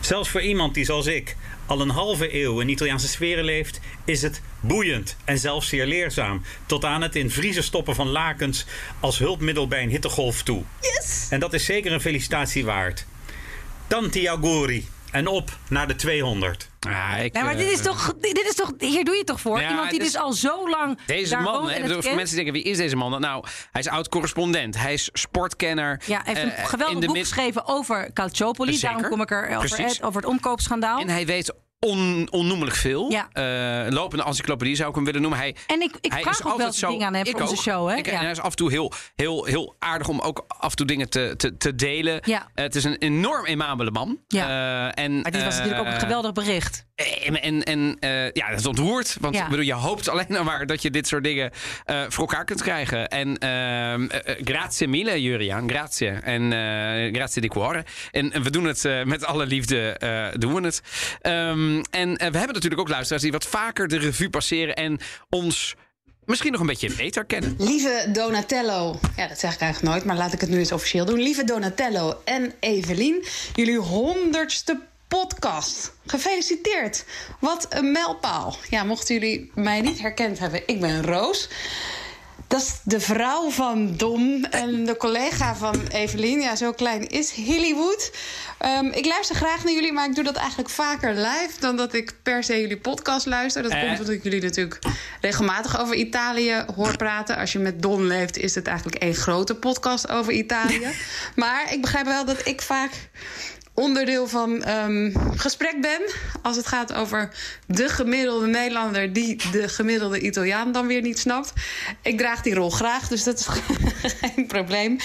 [0.00, 1.36] Zelfs voor iemand die zoals ik
[1.66, 6.42] al een halve eeuw in Italiaanse sferen leeft, is het boeiend en zelfs zeer leerzaam.
[6.66, 8.64] Tot aan het in vriezer stoppen van lakens
[9.00, 10.62] als hulpmiddel bij een hittegolf toe.
[10.80, 11.26] Yes!
[11.30, 13.06] En dat is zeker een felicitatie waard.
[13.86, 14.88] Tanti auguri.
[15.12, 16.68] En op naar de 200.
[16.80, 19.40] Ja, ik, maar dit is eh, toch, dit is toch, hier doe je het toch
[19.40, 19.60] voor?
[19.60, 21.86] Ja, Iemand die dus is- al zo lang Deze daar man, woont hè, en bedoel,
[21.86, 22.16] het voor kent.
[22.16, 23.20] mensen denken, wie is deze man?
[23.20, 24.76] Nou, hij is oud-correspondent.
[24.78, 26.02] Hij is sportkenner.
[26.06, 28.72] Ja, hij heeft een Eh, geweldig boek mid- geschreven over Calciopoli.
[28.72, 28.88] Zeker.
[28.88, 31.00] Daarom kom ik er over, het, over het omkoopschandaal.
[31.00, 31.52] En hij weet
[31.86, 33.10] on, onnoemelijk veel.
[33.10, 33.28] Ja.
[33.32, 35.38] Eh, lopende encyclopedie zou ik hem willen noemen.
[35.38, 37.60] Hij, En ik, ik hij vraag ook wel dingen aan hem voor onze ook.
[37.62, 37.88] show.
[37.88, 37.96] Hè?
[37.96, 38.18] Ik- En ja.
[38.20, 41.10] hij is af en toe heel, heel, heel aardig om ook af en toe dingen
[41.10, 42.20] te, te, te delen.
[42.24, 42.48] Ja.
[42.54, 44.18] Het is een enorm aimabele man.
[44.28, 44.48] Ja.
[44.94, 46.86] Eh, en, maar dit was natuurlijk ook een eh, geweldig bericht.
[47.24, 47.96] En, en, en
[48.32, 49.16] ja, dat is ontroerd.
[49.20, 49.48] Want Ja.
[49.48, 51.50] bedoel, je hoopt alleen maar dat je dit soort dingen
[52.08, 53.08] voor elkaar kunt krijgen.
[53.08, 53.50] En ehm,
[54.04, 55.68] eh, eh, grazie mille, Juriaan.
[55.70, 56.08] Grazie.
[56.10, 56.50] En
[57.14, 57.84] grazie di cuore.
[58.10, 59.96] En, en we doen het met alle liefde,
[60.38, 60.82] doen we het.
[61.68, 64.98] Ehm, en eh, we hebben natuurlijk ook luisteraars die wat vaker de revue passeren en
[65.28, 65.76] ons
[66.24, 67.54] misschien nog een beetje beter kennen.
[67.58, 71.04] Lieve Donatello, ja, dat zeg ik eigenlijk nooit, maar laat ik het nu eens officieel
[71.04, 71.20] doen.
[71.20, 75.92] Lieve Donatello en Evelien, jullie honderdste podcast.
[76.06, 77.04] Gefeliciteerd.
[77.40, 78.56] Wat een mijlpaal.
[78.70, 81.48] Ja, mochten jullie mij niet herkend hebben, ik ben Roos.
[82.48, 86.40] Dat is de vrouw van Dom en de collega van Evelien.
[86.40, 88.10] Ja, zo klein is Hollywood.
[88.58, 91.94] Ehm, ik luister graag naar jullie, maar ik doe dat eigenlijk vaker live dan dat
[91.94, 93.62] ik per se jullie podcast luister.
[93.62, 93.80] Dat Eh.
[93.80, 94.78] komt omdat ik jullie natuurlijk
[95.20, 97.36] regelmatig over Italië hoor praten.
[97.36, 100.86] Als je met Don leeft, is het eigenlijk één grote podcast over Italië.
[101.36, 102.90] maar ik begrijp wel dat ik vaak
[103.78, 106.00] onderdeel van ehm, gesprek ben.
[106.42, 107.28] Als het gaat over
[107.66, 111.52] de gemiddelde Nederlander die de gemiddelde Italiaan dan weer niet snapt.
[112.02, 113.46] Ik draag die rol graag, dus dat is
[114.20, 114.96] geen probleem.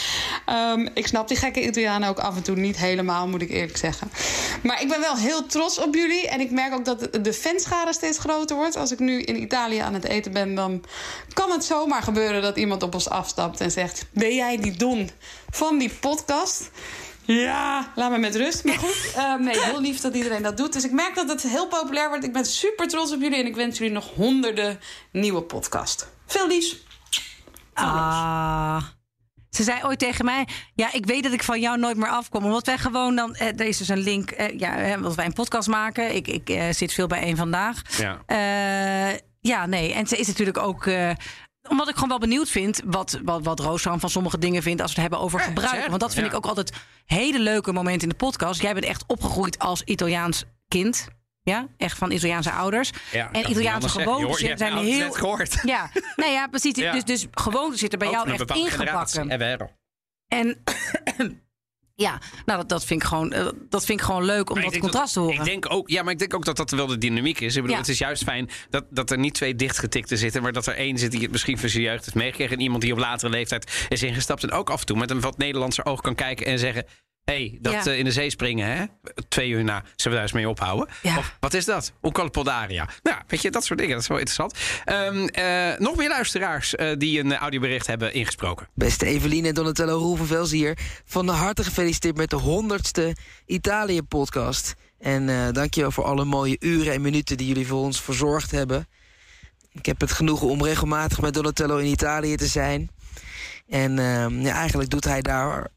[0.46, 3.78] Ehm, ik snap die gekke Italianen ook af en toe niet helemaal, moet ik eerlijk
[3.78, 4.12] zeggen.
[4.64, 6.28] Maar ik ben wel heel trots op jullie.
[6.28, 8.76] En ik merk ook dat de fanschade steeds groter wordt.
[8.76, 10.84] Als ik nu in Italië aan het eten ben, dan
[11.34, 15.10] kan het zomaar gebeuren dat iemand op ons afstapt en zegt: Ben jij die Don
[15.50, 16.70] van die podcast?
[17.26, 18.64] Ja, laat me met rust.
[18.64, 20.74] Maar goed, eh, nee, heel lief dat iedereen dat doet.
[20.74, 22.24] Dus ik merk dat het heel populair wordt.
[22.24, 24.80] Ik ben super trots op jullie en ik wens jullie nog honderden
[25.12, 26.06] nieuwe podcasts.
[26.26, 26.78] Veel liefs.
[27.74, 28.84] Ah.
[29.50, 32.44] Ze zei ooit tegen mij: Ja, ik weet dat ik van jou nooit meer afkom.
[32.46, 33.36] Omdat wij gewoon dan.
[33.36, 34.32] Eh, er is dus een link.
[34.32, 36.16] Eh, ja, hè, omdat wij een podcast maken.
[36.16, 37.82] Ik, ik eh, zit veel bij één vandaag.
[37.98, 38.22] Ja.
[38.26, 39.94] Eh, ja, nee.
[39.94, 40.86] En ze is natuurlijk ook.
[40.86, 41.10] eh,
[41.70, 45.02] omdat ik gewoon wel benieuwd vind wat, wat, wat van sommige dingen vindt als we
[45.02, 45.88] het hebben over gebruik.
[45.88, 46.32] Want dat vind ja.
[46.32, 46.74] ik ook altijd
[47.06, 48.62] hele leuke momenten in de podcast.
[48.62, 51.08] Jij bent echt opgegroeid als Italiaans kind.
[51.42, 52.92] Ja, echt van Italiaanse ouders.
[53.12, 54.14] Ja, en Italiaanse zeggen.
[54.14, 55.06] Gewoontes hebt zijn altijd heel.
[55.06, 55.60] net gehoord.
[55.64, 56.74] Ja, nou ja, precies.
[56.94, 59.30] Dus, dus gewoontes zitten bij Ook jou echt ingebakken.
[60.28, 60.64] En
[62.04, 64.72] ja, nou, dat, dat, vind ik gewoon, eh, dat vind ik gewoon leuk om Maar
[64.72, 65.36] dat contrast te horen.
[65.40, 67.56] Ik denk ook, ja, maar ik denk ook dat dat wel de dynamiek is.
[67.56, 67.82] Ik bedoel, Ja.
[67.82, 70.98] het is juist fijn dat, dat er niet twee dichtgetikten zitten, maar dat er één
[70.98, 72.56] zit die het misschien van zijn jeugd heeft meegekregen.
[72.56, 75.22] En iemand die op latere leeftijd is ingestapt en ook af en toe met een
[75.22, 76.86] wat Nederlandser oog kan kijken en zeggen.
[77.26, 77.86] Hé, hey, dat Ja.
[77.86, 78.86] eh, in de zee springen, hè?
[79.28, 80.88] Twee uur na, zullen we daar eens mee ophouden?
[81.02, 81.18] Ja.
[81.18, 81.94] Of wat is dat?
[82.00, 82.90] Hoe kan het Poldaria?
[83.04, 84.58] Nou, weet je, dat soort dingen, dat is wel interessant.
[84.86, 88.68] Ehm, eh, nog meer luisteraars eh, die een audiobericht hebben ingesproken.
[88.74, 90.78] Beste Eveline en Donatello Roevenvels hier.
[91.06, 93.16] Van harte gefeliciteerd met de honderdste
[93.46, 94.74] Italië-podcast.
[95.00, 98.88] En eh dankjewel voor alle mooie uren en minuten die jullie voor ons verzorgd hebben.
[99.72, 102.90] Ik heb het genoegen om regelmatig met Donatello in Italië te zijn.
[103.68, 105.68] En ehm, ja, eigenlijk doet hij daar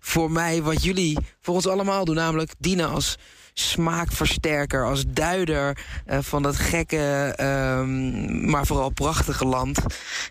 [0.00, 2.14] voor mij wat jullie voor ons allemaal doen.
[2.14, 3.18] Namelijk dienen als
[3.54, 9.78] smaakversterker, als duider eh, van dat gekke, ehm, maar vooral prachtige land.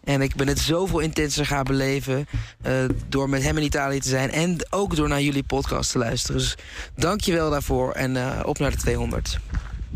[0.04, 2.28] En ik ben het zoveel intenser gaan beleven
[2.62, 2.74] eh,
[3.08, 4.32] door met hem in Italië te zijn.
[4.32, 6.38] En ook door naar jullie podcast te luisteren.
[6.42, 6.56] Dus
[6.96, 9.40] dank je wel daarvoor en eh, op naar de 200.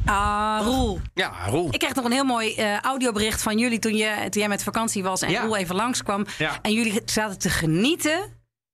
[0.06, 1.00] Ah, Roel.
[1.14, 1.68] Ja, Roel.
[1.72, 4.64] Ik kreeg nog een heel mooi eh, audiobericht van jullie toen, je, toen jij met
[4.64, 5.42] vakantie was en Ja.
[5.42, 6.26] Roel even langskwam.
[6.38, 6.60] Ja.
[6.62, 8.20] En jullie zaten te genieten,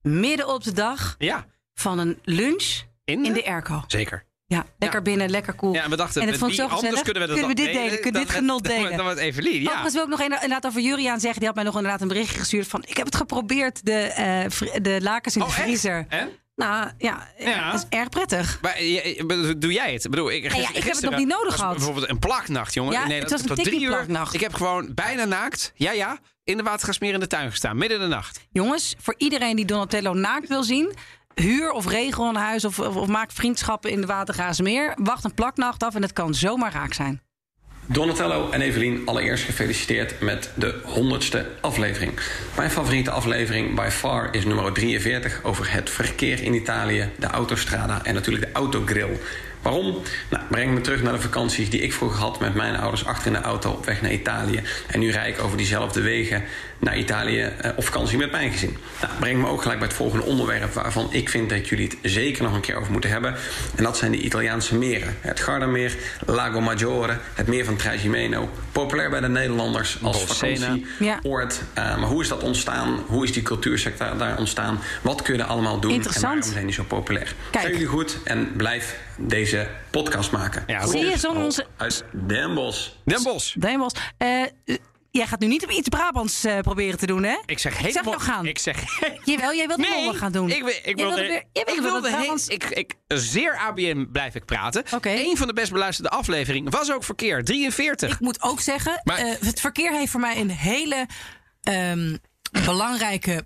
[0.01, 3.83] midden op de dag, Ja, van een lunch in, in de airco.
[3.87, 4.27] Zeker.
[4.45, 5.73] Ja, lekker binnen, lekker cool.
[5.73, 7.99] Ja, en we dachten, en het vond zo anders kunnen we dat dit dan delen?
[8.01, 8.97] Kunnen we dit genot delen?
[8.97, 9.67] Dan met Evelien, ja.
[9.67, 11.37] Overigens wil ik nog inderdaad over Juriaan zeggen.
[11.39, 12.83] Die had mij nog inderdaad een berichtje gestuurd van...
[12.87, 15.63] ik heb het geprobeerd, de, eh, vri- de lakens in Oh, de echt?
[15.63, 16.05] vriezer.
[16.09, 16.29] En?
[16.55, 17.71] Nou, ja, Ja.
[17.71, 18.57] dat is erg prettig.
[18.61, 20.03] Maar je- bedoel, doe jij het?
[20.05, 21.75] Ik bedoel, ik, ja, ik heb het nog niet nodig was gehad.
[21.75, 22.91] Bijvoorbeeld een plaknacht, jongen.
[22.93, 23.87] Ja, nee, het dat was een tot drie uur.
[23.87, 24.33] plaknacht.
[24.33, 26.19] Ik heb gewoon bijna naakt, ja ja,
[26.49, 27.77] in de watergasmeer in de tuin gestaan.
[27.77, 28.47] Midden in de nacht.
[28.51, 30.93] Jongens, voor iedereen die Donatello naakt wil zien...
[31.33, 34.93] huur of regel een huis of, of, of maak vriendschappen in de Watergaasmeer.
[34.95, 37.21] Wacht een plaknacht af en het kan zomaar raak zijn.
[37.85, 42.19] Donatello en Evelien, allereerst gefeliciteerd met de 100ste aflevering.
[42.55, 48.05] Mijn favoriete aflevering by far is nummer 43 over het verkeer in Italië, de autostrada
[48.05, 49.19] en natuurlijk de autogrill.
[49.61, 50.01] Waarom?
[50.29, 53.27] Nou, breng me terug naar de vakanties die ik vroeger had met mijn ouders achter
[53.27, 54.61] in de auto op weg naar Italië.
[54.87, 56.43] En nu rijd ik over diezelfde wegen
[56.79, 58.77] naar Italië eh, op vakantie met mijn gezin.
[59.01, 61.97] Nou, breng me ook gelijk bij het volgende onderwerp waarvan ik vind dat jullie het
[62.01, 63.35] zeker nog een keer over moeten hebben.
[63.75, 65.17] En dat zijn de Italiaanse meren.
[65.21, 65.95] Het Gardameer,
[66.25, 68.49] Lago Maggiore, het meer van Trajimeno.
[68.71, 70.77] Populair bij de Nederlanders als Bolsena.
[70.89, 71.61] vakantieoord.
[71.73, 73.03] Eh, maar hoe is dat ontstaan?
[73.07, 74.79] Hoe is die cultuursector daar ontstaan?
[75.01, 75.91] Wat kun je er allemaal doen?
[75.91, 76.23] Interessant.
[76.25, 77.33] En waarom zijn die zo populair?
[77.51, 77.63] Kijk.
[77.63, 80.63] Zijn jullie goed en blijf deze podcast maken.
[80.67, 82.89] Ja, Zie je, zonder onze- Uit Den Bosch.
[83.05, 83.55] Den Bos.
[83.59, 84.43] Demos, eh,
[85.11, 87.37] jij gaat nu niet op iets Brabants eh, proberen te doen, hè?
[87.45, 88.11] Ik zeg Ik zag helemaal...
[88.13, 88.45] jou gaan.
[88.45, 88.83] Ik zeg...
[89.25, 90.49] Jawel, jij wilt Nee, gaan doen.
[90.49, 91.43] Ik, ik Jij wilde, wilde weer-
[91.75, 92.47] ik wilde Brabants.
[92.47, 94.83] ik, ik, zeer ABN blijf ik praten.
[94.93, 95.09] Oké.
[95.09, 97.43] Een van de best beluisterde afleveringen was ook verkeer.
[97.43, 98.11] 43.
[98.13, 101.05] Ik moet ook zeggen, Maar- eh, het verkeer heeft voor mij een hele
[101.61, 102.15] ehm,
[102.65, 103.45] belangrijke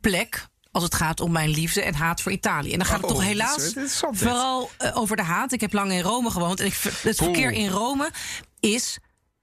[0.00, 0.46] plek.
[0.78, 2.72] Als het gaat om mijn liefde en haat voor Italië.
[2.72, 3.72] En dan gaat het Oh, toch helaas
[4.10, 5.52] vooral eh, over de haat.
[5.52, 6.60] Ik heb lang in Rome gewoond.
[6.60, 8.10] En ik, het verkeer in Rome
[8.60, 8.98] is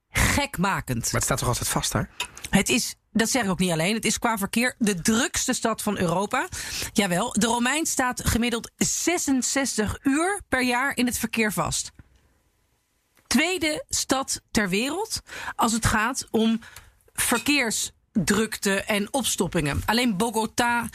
[0.09, 1.03] gekmakend.
[1.03, 2.09] Maar het staat toch altijd vast daar?
[2.49, 5.81] Het is, dat zeg ik ook niet alleen, het is qua verkeer de drukste stad
[5.81, 6.47] van Europa.
[6.93, 11.91] Jawel, de Romein staat gemiddeld 66 uur per jaar in het verkeer vast.
[13.27, 15.21] Tweede stad ter wereld
[15.55, 16.59] als het gaat om
[18.25, 19.81] verkeersdrukte en opstoppingen.
[19.85, 20.89] Alleen Bogota.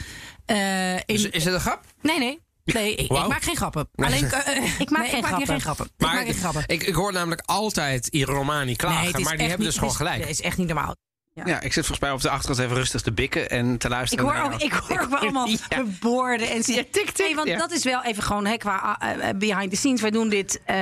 [0.45, 1.83] eh, in, Is, is het een grap?
[2.01, 2.39] Nee, nee.
[2.63, 3.89] Nee, ik, ik maak geen grappen.
[3.95, 5.47] Alleen, eh, eh, Ik maak nee, geen ik maak grappen.
[5.47, 5.89] geen grappen.
[5.97, 6.63] Maar ik maak geen grappen.
[6.67, 9.95] ik, ik hoor namelijk altijd i Romani klagen, maar die hebben niet- dus gewoon is-
[9.95, 10.19] gelijk.
[10.19, 10.95] Het is echt niet normaal.
[11.33, 11.61] Ja.
[11.61, 14.25] ik zit volgens mij op de achtergrond even rustig te bikken en te Ik luisteren.
[14.25, 15.57] hoor, naar ook, ik hoor ook wel allemaal Ja.
[15.99, 16.75] borden en zie.
[16.75, 17.57] Ja, tik, tik, Nee, want ja.
[17.57, 20.01] dat is wel even gewoon hè, qua eh, eh, behind the scenes.
[20.01, 20.75] Wij doen dit eh,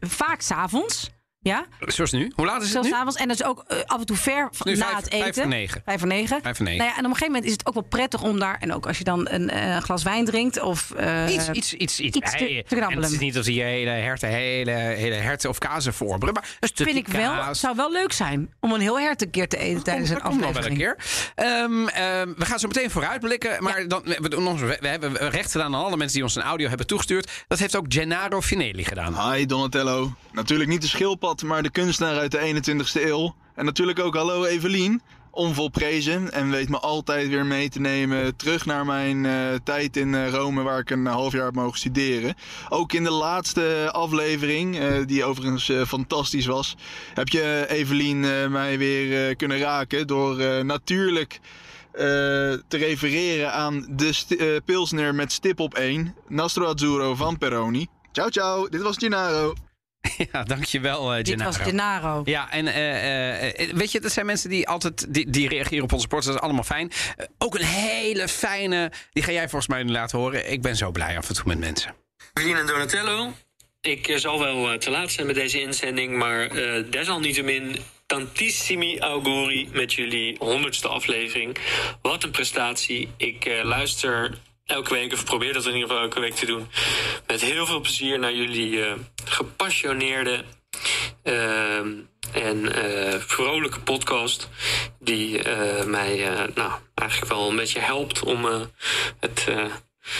[0.00, 1.10] vaak s'avonds.
[1.46, 1.66] Ja?
[1.80, 2.32] Zoals nu.
[2.34, 2.92] Hoe laat is het Zoals nu?
[2.94, 3.16] avonds.
[3.16, 5.22] En dat is ook eh, af en toe ver van- Nu na vijf- het eten.
[5.22, 5.82] vijf voor negen.
[5.84, 6.40] Vijf voor negen.
[6.42, 6.78] Vijf voor negen.
[6.84, 8.56] Nou ja, en op een gegeven moment is het ook wel prettig om daar...
[8.60, 10.90] en ook als je dan een eh, glas wijn drinkt of...
[10.90, 12.16] eh, Iets, iets, iets, iets.
[12.16, 12.96] iets te- Hey, te knabbelen.
[12.96, 16.34] en het is niet dat die hele herten, hele, hele herten of kazen voorbrengen.
[16.34, 19.30] Maar een stukje vind ik wel, zou wel leuk zijn om een heel hert een
[19.30, 20.96] keer te eten tijdens een Dat komt nog wel een aflevering.
[21.34, 21.44] keer.
[21.46, 23.62] Ehm, ehm, we gaan zo meteen vooruitblikken.
[23.62, 26.42] Maar dan, we, doen ons, we hebben recht gedaan aan alle mensen die ons een
[26.42, 27.30] audio hebben toegestuurd.
[27.48, 29.32] Dat heeft ook Gennaro Finelli gedaan.
[29.32, 30.12] Hi Donatello.
[30.32, 33.34] Natuurlijk niet de schildpad, maar de kunstenaar uit de 21ste eeuw.
[33.54, 35.02] En natuurlijk ook hallo Evelien.
[35.36, 39.32] Onvolprezen en weet me altijd weer mee te nemen terug naar mijn eh,
[39.64, 42.34] tijd in eh, Rome, waar ik een half jaar heb mogen studeren.
[42.68, 46.76] Ook in de laatste aflevering, eh, die overigens fantastisch was,
[47.14, 48.20] heb je Evelien
[48.50, 51.40] mij weer kunnen raken door natuurlijk
[51.92, 57.86] te refereren aan de Pilsner met stip op 1, Nastro Azzurro van Peroni.
[58.12, 58.68] Ciao, ciao.
[58.68, 59.54] Dit was Gennaro.
[60.32, 61.50] Ja, dankjewel, eh Dit Gennaro.
[61.50, 62.22] was Gennaro.
[62.24, 65.92] Ja, en eh, eh, weet je, dat zijn mensen die altijd die, die reageren op
[65.92, 66.28] onze sporten.
[66.28, 66.92] Dat is allemaal fijn.
[67.38, 70.52] Ook een hele fijne, die ga jij volgens mij nu laten horen.
[70.52, 71.94] Ik ben zo blij af en toe met mensen.
[72.32, 73.32] Evelien en Donatello.
[73.80, 77.76] Ik zal wel te laat zijn met deze inzending, maar eh, desalniettemin
[78.06, 81.56] tantissimi auguri met jullie honderdste aflevering.
[82.02, 83.08] Wat een prestatie.
[83.16, 86.68] Ik eh, luister elke week, of probeer dat in ieder geval elke week te doen,
[87.26, 88.92] met heel veel plezier naar jullie eh,
[89.24, 90.44] gepassioneerde
[91.22, 91.92] ehm,
[92.32, 94.48] en eh, vrolijke podcast.
[94.98, 96.16] Die eh, mij
[96.54, 98.44] nou, eigenlijk wel een beetje helpt om
[99.20, 99.46] het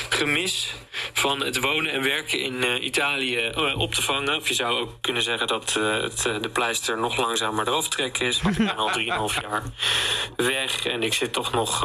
[0.08, 0.74] gemis
[1.12, 4.36] van het wonen en werken in Italië op te vangen.
[4.36, 8.42] Of je zou ook kunnen zeggen dat het, de pleister nog langzamer eraf trekken is.
[8.42, 9.62] Want ik ben al 3,5 jaar
[10.36, 11.84] weg en ik zit toch nog,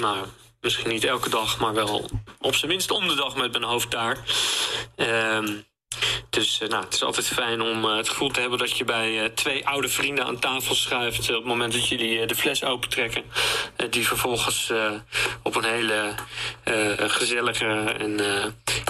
[0.00, 0.26] nou,
[0.64, 2.10] misschien niet elke dag, maar wel
[2.40, 4.18] op zijn minst om de dag met mijn hoofd daar.
[4.96, 5.46] Ehm,
[6.30, 8.84] dus eh, nou, het is altijd fijn om eh, het gevoel te hebben dat je
[8.84, 11.28] bij eh, twee oude vrienden aan tafel schuift.
[11.28, 13.22] op het moment dat jullie de fles opentrekken.
[13.90, 14.72] Die vervolgens
[15.42, 16.14] op een hele
[16.96, 17.66] gezellige
[17.98, 18.20] en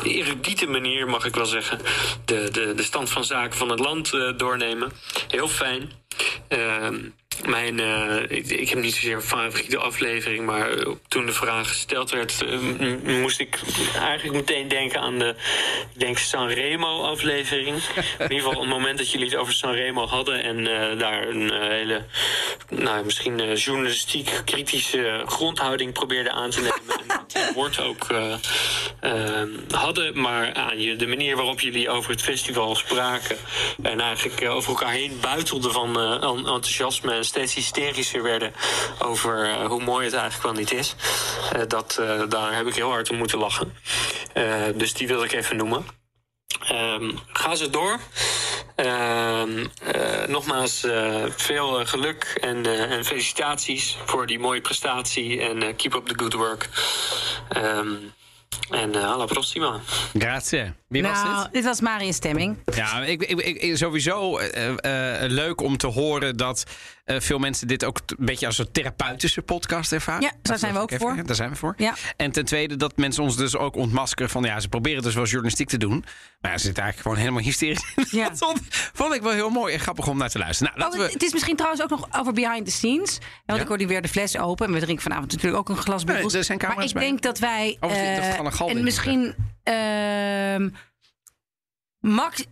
[0.03, 1.81] erudite manier, mag ik wel zeggen,
[2.25, 4.93] de, de, de stand van zaken van het land doornemen.
[5.29, 5.93] Heel fijn.
[7.47, 11.69] Mijn, eh, ik, ik heb niet zozeer een favoriete aflevering, maar eh, toen de vraag
[11.69, 13.61] gesteld werd, eh, moest ik
[13.99, 15.35] eigenlijk meteen denken aan de,
[15.95, 17.77] ik denk Sanremo aflevering.
[18.19, 20.65] In ieder geval, het moment dat jullie het over Sanremo hadden en
[20.99, 22.05] daar een hele,
[22.69, 27.04] nou misschien journalistiek kritische grondhouding probeerden aan te nemen.
[27.55, 28.33] Woord ook eh,
[29.01, 33.37] eh, hadden, maar aan je, de manier waarop jullie over het festival spraken
[33.83, 38.53] en eigenlijk eh, over elkaar heen buitelden van en- enthousiasme en steeds hysterischer werden
[38.99, 40.95] over hoe mooi het eigenlijk wel niet is.
[41.69, 43.75] Dat, daar heb ik heel hard om moeten lachen.
[44.75, 45.87] Dus die wil ik even noemen.
[46.69, 47.99] Ehm, ga ze door.
[48.75, 55.41] Ehm, eh, nogmaals, eh, veel eh, geluk en, en felicitaties voor die mooie prestatie.
[55.41, 56.69] En eh, keep up the good work.
[57.49, 57.89] Ehm,
[58.71, 59.81] en eh alla prossima.
[60.19, 60.73] Grazie.
[60.89, 61.31] Wie was dit?
[61.33, 62.59] nou, dit was Marius Stemming.
[62.75, 64.69] Ja, ik, ik, ik- sowieso eh,
[65.23, 66.65] eh, leuk om te horen dat
[67.05, 70.23] eh, veel mensen dit ook een beetje als een therapeutische podcast ervaren.
[70.23, 71.25] Ja, daar zijn we ook Even- voor.
[71.27, 71.75] Daar zijn we voor.
[71.77, 71.95] Ja.
[72.17, 75.25] En ten tweede dat mensen ons dus ook ontmaskeren van ja, ze proberen dus wel
[75.25, 76.05] journalistiek te doen.
[76.41, 77.95] Maar ja, ze zitten eigenlijk gewoon helemaal hysterisch.
[78.11, 78.29] Ja.
[78.29, 78.39] dat
[78.93, 80.73] vond, ik wel heel mooi en grappig om naar te luisteren.
[80.73, 81.13] Nou, laten Oh, we...
[81.13, 83.19] het is misschien trouwens ook nog over behind the scenes.
[83.47, 84.67] Want ik hoor die weer de fles open.
[84.67, 87.03] En we drinken vanavond natuurlijk ook een glas Nee, er zijn maar ik bij.
[87.03, 87.77] denk dat wij...
[87.81, 87.93] Valt
[88.47, 88.77] een gal in.
[88.77, 89.35] en misschien...
[89.63, 90.69] ehm,
[92.01, 92.45] Max...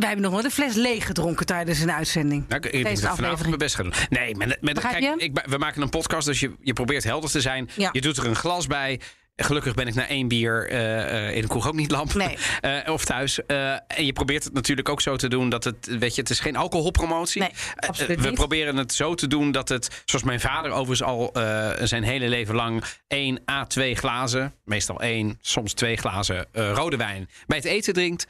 [0.00, 2.48] Wij hebben nog nooit een fles leeg gedronken tijdens een uitzending.
[2.48, 3.92] Nou, ik, denk dat vanavond mijn best ga doen.
[4.08, 7.40] Nee, met, met, kijk, ik, we maken een podcast, dus je, je probeert helder te
[7.40, 7.70] zijn.
[7.76, 7.88] Ja.
[7.92, 9.00] Je doet er een glas bij.
[9.36, 12.14] Gelukkig ben ik na één bier eh, eh, in de kroeg ook niet lamp.
[12.14, 12.36] Nee.
[12.60, 13.46] Eh, of thuis.
[13.46, 16.40] En je probeert het natuurlijk ook zo te doen dat het, weet je, het is
[16.40, 17.40] geen alcoholpromotie.
[17.40, 21.30] Nee, absoluut we proberen het zo te doen dat het, zoals mijn vader overigens al
[21.82, 27.28] zijn hele leven lang, één à twee glazen, meestal één, soms twee glazen rode wijn
[27.46, 28.26] bij het eten drinkt.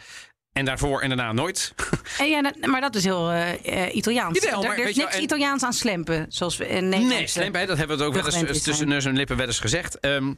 [0.52, 1.74] En daarvoor en daarna nooit.
[2.18, 4.40] Ja, maar dat is heel eh, eh, Italiaans.
[4.42, 6.26] Jawel, er, maar er is niks wel, en- Italiaans aan slempen.
[6.28, 7.34] Zoals we in Nederland.
[7.36, 9.46] Nee, hè, dat hebben we het ook wel eens is tussen neus en lippen wel
[9.46, 10.00] eens gezegd.
[10.00, 10.34] Ehm,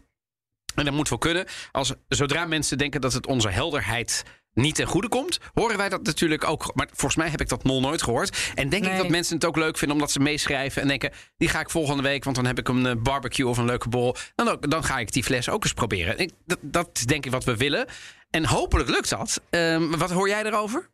[0.75, 1.47] en dat moet wel kunnen.
[1.73, 4.23] Als, zodra mensen denken dat het onze helderheid
[4.55, 6.75] niet ten goede komt, horen wij dat natuurlijk ook.
[6.75, 8.39] Maar volgens mij heb ik dat nul nooit gehoord.
[8.55, 11.49] En denk ik dat mensen het ook leuk vinden omdat ze meeschrijven en denken: die
[11.49, 14.17] ga ik volgende week, want dan heb ik een eh, barbecue of een leuke bol.
[14.35, 16.19] Dan, ook, dan ga ik die fles ook eens proberen.
[16.19, 17.87] Ik, dat, dat is denk ik wat we willen.
[18.33, 19.41] En hopelijk lukt dat.
[19.51, 20.91] Ehm, wat hoor jij erover?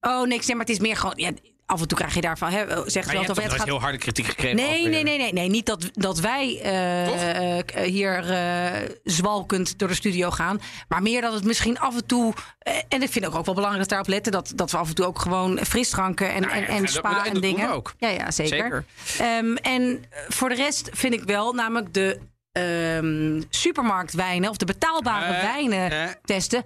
[0.00, 0.46] Oh, niks.
[0.46, 1.14] Nee, maar het is meer gewoon...
[1.16, 1.30] Ja,
[1.66, 3.98] af en toe krijg je daarvan, hè, zegt Maar je hebt het gaat heel harde
[3.98, 4.56] kritiek gekregen?
[4.56, 5.48] Nee, over- nee, nee, nee, nee.
[5.48, 10.60] Niet dat, dat wij eh, eh, hier eh, zwalkend door de studio gaan.
[10.88, 12.34] Maar meer dat het misschien af en toe.
[12.58, 14.32] eh, en ik vind ook, ook wel belangrijk dat daarop letten.
[14.32, 17.34] Dat, dat we af en toe ook gewoon frisdranken en, en, en dat- spa en
[17.34, 17.70] en, dingen.
[17.72, 17.94] ook.
[17.98, 18.56] Ja, ja, zeker.
[18.56, 18.84] Zeker.
[19.26, 22.18] Ehm, en voor de rest vind ik wel, namelijk de
[22.58, 26.62] ehm, supermarktwijnen of de betaalbare Eh, wijnen testen.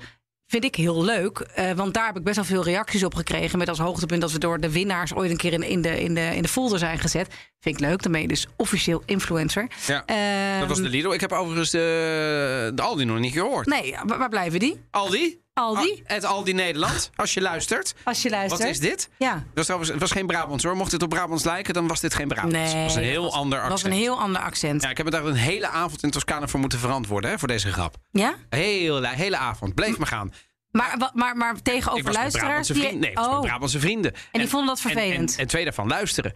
[0.46, 1.38] Vind ik heel leuk.
[1.38, 3.58] eh, want daar heb ik best wel veel reacties op gekregen.
[3.58, 6.14] Met als hoogtepunt dat we door de winnaars ooit een keer in, in, de, in,
[6.14, 7.28] de, in de folder zijn gezet.
[7.60, 8.02] Vind ik leuk.
[8.02, 9.66] Dan ben je dus officieel influencer.
[9.86, 11.10] Ja, Ehm, dat was de Lidl.
[11.12, 13.66] Ik heb overigens de, de Aldi nog niet gehoord.
[13.66, 14.80] Nee, waar, waar blijven die?
[14.90, 15.40] Aldi?
[15.58, 15.92] Aldi?
[15.92, 17.94] Ah, Het Aldi Nederland, als je luistert.
[18.04, 18.60] Als je luistert.
[18.62, 19.08] Wat is dit?
[19.18, 19.32] Ja.
[19.32, 20.76] Dat was trouwens, het was geen Brabants hoor.
[20.76, 22.54] Mocht dit op Brabants lijken, dan was dit geen Brabants.
[22.54, 23.82] Nee, het was een heel was- ander accent.
[23.82, 24.82] was een heel ander accent.
[24.82, 27.48] Ja, ik heb me daar een hele avond in Toscane voor moeten verantwoorden hè, voor
[27.48, 27.96] deze grap.
[28.10, 28.34] Ja?
[28.48, 29.74] Hele, hele avond.
[29.74, 30.32] Bleef me gaan.
[30.70, 32.68] Maar, maar, maar tegenover luisteraars.
[32.68, 32.92] Die-.
[32.96, 33.40] Nee, ik was oh.
[33.40, 34.12] Brabantse vrienden.
[34.32, 35.32] En die vonden dat vervelend?
[35.34, 36.32] En, en, twee daarvan luisteren.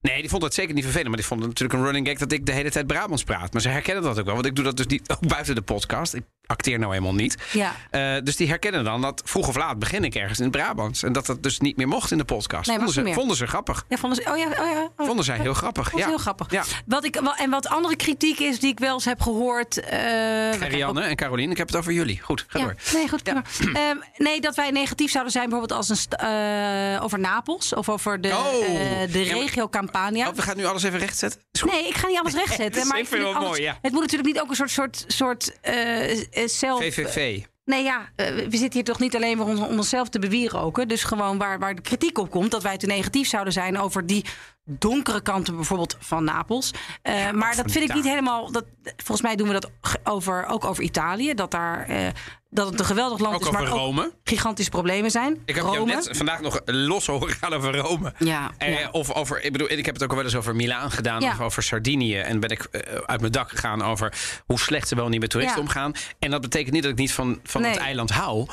[0.00, 1.08] Nee, die vonden het zeker niet vervelend.
[1.08, 3.52] Maar die vonden natuurlijk een running gag dat ik de hele tijd Brabants praat.
[3.52, 4.34] Maar ze herkennen dat ook wel.
[4.34, 6.14] Want ik doe dat dus niet ook buiten de podcast.
[6.14, 7.36] Ik acteer nou helemaal niet.
[7.52, 7.72] Ja.
[7.90, 11.02] Eh, dus die herkennen dan dat vroeg of laat begin ik ergens in het Brabants.
[11.02, 12.68] En dat dat dus niet meer mocht in de podcast.
[12.68, 13.84] Nee, vonden, ze, vonden ze grappig.
[13.88, 14.88] Ja, vonden ze, oh ja, oh ja.
[14.96, 15.06] oh.
[15.06, 15.96] Vonden zij heel grappig.
[15.96, 16.06] Ja.
[16.06, 16.50] heel grappig.
[16.50, 16.64] Ja.
[16.86, 19.80] Wat ik, en wat andere kritiek is die ik wel eens heb gehoord.
[19.80, 19.98] eh,
[20.60, 22.20] Marianne en Caroline, ik heb het over jullie.
[22.22, 22.74] Goed, ga Ja, door.
[22.92, 23.22] nee, goed.
[23.32, 26.18] Ehm, nee, dat wij negatief zouden zijn, bijvoorbeeld als een
[26.96, 29.12] eh, over Napels of over de, Oh.
[29.12, 30.28] de regio Campania.
[30.28, 31.40] Oh, we gaan nu alles even rechtzetten.
[31.64, 32.86] Nee, ik ga niet alles rechtzetten.
[32.88, 33.78] Maar ik vind het, mooi, ja.
[33.82, 36.80] het moet natuurlijk niet ook een soort, soort, soort eh, eh, zelf.
[36.80, 37.42] VVV.
[37.64, 40.88] Nee, ja, eh, we zitten hier toch niet alleen maar om onszelf te bewieroken.
[40.88, 44.06] Dus gewoon waar, waar de kritiek op komt, dat wij te negatief zouden zijn over
[44.06, 44.24] die
[44.68, 46.70] donkere kanten bijvoorbeeld van Napels.
[47.02, 48.52] Eh, maar dat vind ik niet helemaal.
[48.52, 49.70] Dat, volgens mij doen we dat
[50.04, 51.34] over, ook over Italië.
[51.34, 52.08] Dat, daar, eh,
[52.50, 54.04] dat het een geweldig land Ook is, over maar Rome.
[54.04, 55.42] ook gigantische problemen zijn.
[55.44, 55.74] Ik heb Rome.
[55.76, 58.12] jou net vandaag nog los horen gaan over Rome.
[58.18, 58.88] Ja, Eh, ja.
[58.90, 61.20] Of over, ik bedoel, ik heb het ook al wel eens over Milaan gedaan.
[61.20, 61.30] Ja.
[61.30, 62.16] Of over Sardinië.
[62.18, 62.68] En ben ik
[63.06, 64.12] uit mijn dak gegaan over
[64.46, 65.92] hoe slecht ze wel niet met toeristen omgaan.
[66.18, 68.46] En dat betekent niet dat ik niet van, van het eiland hou.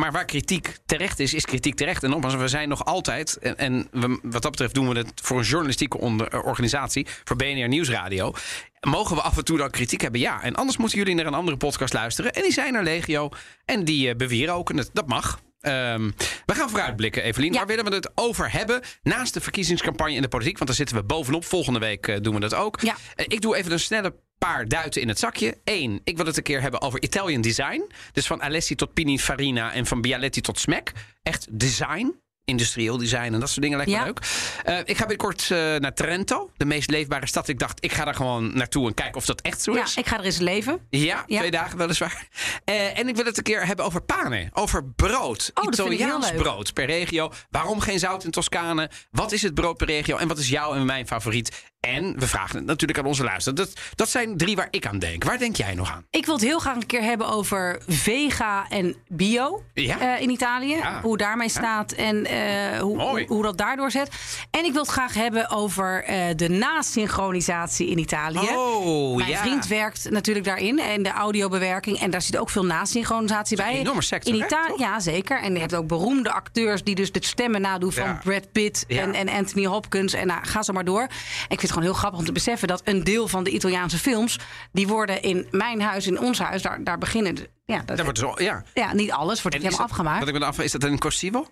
[0.00, 2.02] Maar waar kritiek terecht is, is kritiek terecht.
[2.02, 5.12] En nogmaals, we zijn nog altijd, en, en we- wat dat betreft doen we het
[5.22, 8.32] voor een journalistieke eh, organisatie, voor BNR Nieuwsradio.
[8.80, 10.20] Mogen we af en toe dan kritiek hebben?
[10.20, 10.42] Ja.
[10.42, 12.32] En anders moeten jullie naar een andere podcast luisteren.
[12.32, 13.28] En die zijn er legio.
[13.64, 14.90] En die uh, bewieroken het.
[14.92, 15.40] Dat mag.
[15.66, 16.10] Ehm,
[16.46, 17.52] we gaan vooruitblikken, Evelien.
[17.52, 18.80] Waar willen we het over hebben?
[19.02, 20.54] Naast de verkiezingscampagne in de politiek.
[20.54, 21.44] Want daar zitten we bovenop.
[21.44, 22.82] Volgende week eh, doen we dat ook.
[22.82, 25.58] Eh, ik doe even een snelle paar duiten in het zakje.
[25.64, 27.90] Eén, ik wil het een keer hebben over Italian design.
[28.12, 30.92] Dus van Alessi tot Pininfarina en van Bialetti tot Smack.
[31.22, 32.14] Echt design.
[32.56, 34.04] Industrieel design en dat soort dingen lijkt me Ja.
[34.04, 34.20] leuk.
[34.64, 37.48] Eh, ik ga binnenkort eh, naar Trento, de meest leefbare stad.
[37.48, 39.96] Ik dacht, ik ga daar gewoon naartoe en kijken of dat echt zo Ja, is.
[39.96, 40.86] ik ga er eens leven.
[40.90, 41.38] Ja, Ja.
[41.38, 42.28] twee dagen weliswaar.
[42.64, 45.50] Eh, en ik wil het een keer hebben over pane, over brood.
[45.54, 47.32] Oh, Italiaans brood per regio.
[47.50, 48.90] Waarom geen zout in Toscane?
[49.10, 50.16] Wat is het brood per regio?
[50.16, 51.64] En wat is jouw en mijn favoriet?
[51.80, 53.70] En we vragen het natuurlijk aan onze luisteraars.
[53.74, 55.24] Dat, dat zijn drie waar ik aan denk.
[55.24, 56.04] Waar denk jij nog aan?
[56.10, 59.98] Ik wil het heel graag een keer hebben over vega en bio Ja.
[60.16, 60.74] eh, in Italië.
[60.76, 61.00] Ja.
[61.02, 64.08] Hoe daarmee staat en eh, hoe, hoe, hoe dat daardoor zet.
[64.50, 68.48] En ik wil het graag hebben over eh, de nasynchronisatie in Italië.
[68.56, 71.98] Oh, Mijn vriend werkt natuurlijk daarin en de audiobewerking.
[72.00, 73.74] En daar zit ook veel nasynchronisatie bij.
[73.78, 75.40] enorme sector, in Italië, ja, zeker.
[75.42, 78.18] En je hebt ook beroemde acteurs die dus de stemmen nadoen van.
[78.24, 80.12] Brad Pitt en, en Anthony Hopkins.
[80.12, 81.06] En nou, ga zo maar door.
[81.48, 83.98] Ik vind het gewoon heel grappig om te beseffen dat een deel van de Italiaanse
[83.98, 84.38] films,
[84.72, 87.34] die worden in mijn huis, in ons huis, daar, daar beginnen.
[87.34, 88.62] de- Ja, dat, wordt zo, ja.
[88.74, 90.18] ja, niet alles wordt helemaal dat- afgemaakt.
[90.18, 91.46] Wat ik ben af, is dat een corsivo?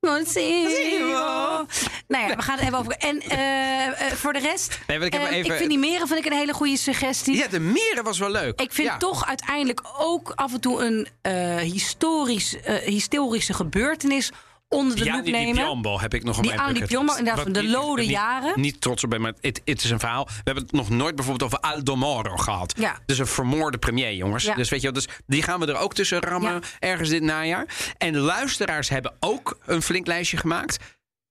[0.00, 1.66] Consiglio.
[2.08, 2.92] Nou ja, we gaan het even over.
[2.92, 4.78] En eh, eh, voor de rest.
[4.86, 7.36] Nee, ik heb eh, even- ik vind die meren vind ik een hele goede suggestie.
[7.36, 8.60] Ja, de meren was wel leuk.
[8.60, 8.96] Ik vind Ja.
[8.96, 14.30] toch uiteindelijk ook af en toe een eh, historisch, historische gebeurtenis
[14.74, 15.62] onder de Ja, loep die, die nemen.
[15.64, 18.10] Piombo heb ik nog op Die mijn aan die Piombo, inderdaad, Wat de lode niet-
[18.10, 18.60] jaren.
[18.60, 20.24] Niet trots op ben, maar het, het is een verhaal.
[20.26, 22.74] We hebben het nog nooit bijvoorbeeld over Aldo Moro gehad.
[22.78, 22.98] Ja.
[23.06, 24.44] Dus een vermoorde premier, jongens.
[24.44, 24.54] Ja.
[24.54, 26.60] Dus weet je wel, dus die gaan we er ook tussen rammen Ja.
[26.78, 27.66] ergens dit najaar.
[27.98, 30.78] En luisteraars hebben ook een flink lijstje gemaakt.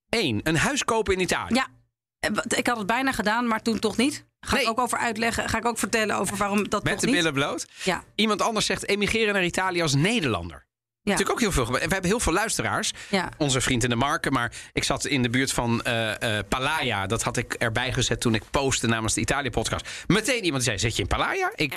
[0.08, 1.54] Eén, een huis kopen in Italië.
[1.54, 1.66] Ja,
[2.18, 4.24] eh, ik had het bijna gedaan, maar toen toch niet.
[4.40, 5.48] Ga ik ook over uitleggen.
[5.48, 7.16] Ga ik ook vertellen over waarom dat Met toch de niet.
[7.16, 7.66] billen bloot.
[7.84, 8.04] Ja.
[8.14, 10.66] Iemand anders zegt emigreren naar Italië als Nederlander.
[11.02, 11.10] Ja.
[11.10, 11.64] Natuurlijk ook heel veel.
[11.64, 11.82] gebeurd.
[11.82, 12.92] En we hebben heel veel luisteraars.
[13.08, 13.28] Ja.
[13.36, 14.32] Onze vriend in de marken.
[14.32, 17.06] Maar ik zat in de buurt van eh eh Palaya.
[17.06, 19.88] Dat had ik erbij gezet toen ik postte namens de Italië-podcast.
[20.06, 21.52] Meteen iemand zei: Zit je in Palaya?
[21.54, 21.74] Ik,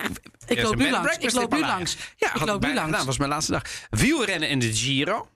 [0.48, 1.18] Ik loop nu langs.
[1.18, 1.98] Ik loop nu langs.
[2.16, 2.90] Ja, Ik loop nu langs.
[2.92, 3.06] gedaan.
[3.06, 3.62] was mijn laatste dag.
[3.90, 5.28] Wielrennen in de Giro.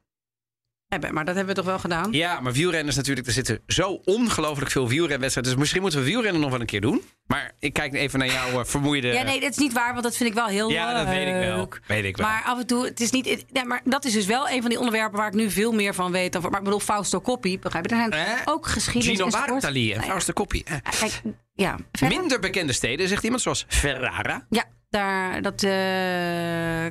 [0.90, 1.14] Hebben.
[1.14, 2.12] Maar dat hebben we toch wel gedaan?
[2.12, 5.52] Ja, maar wielrenners natuurlijk, er zitten zo ongelooflijk veel wielrenwedstrijden.
[5.52, 7.02] Dus misschien moeten we wielrennen nog wel een keer doen.
[7.28, 9.08] Maar ik kijk even naar jouw eh, vermoeide...
[9.08, 11.28] Ja, nee, dat is niet waar, want dat vind ik wel heel Ja, dat weet
[11.28, 11.58] ik wel.
[11.58, 11.82] leuk.
[11.88, 12.28] Weet ik wel.
[12.28, 13.46] Maar af en toe, het is niet.
[13.52, 15.94] Ja, maar dat is dus wel een van die onderwerpen waar ik nu veel meer
[15.94, 16.34] van weet.
[16.34, 17.96] Dan, maar ik bedoel, Fausto Coppi, begrijp je?
[17.96, 19.18] Er zijn ook geschiedenis.
[19.18, 19.30] Gino.
[19.30, 20.62] Bartali en Nou ja, Fausto Coppi.
[20.66, 21.22] Eh, Kijk,
[21.54, 21.76] ja?
[22.08, 24.46] Minder bekende steden, zegt iemand, zoals Ferrara.
[24.50, 25.72] Ja, daar, dat eh,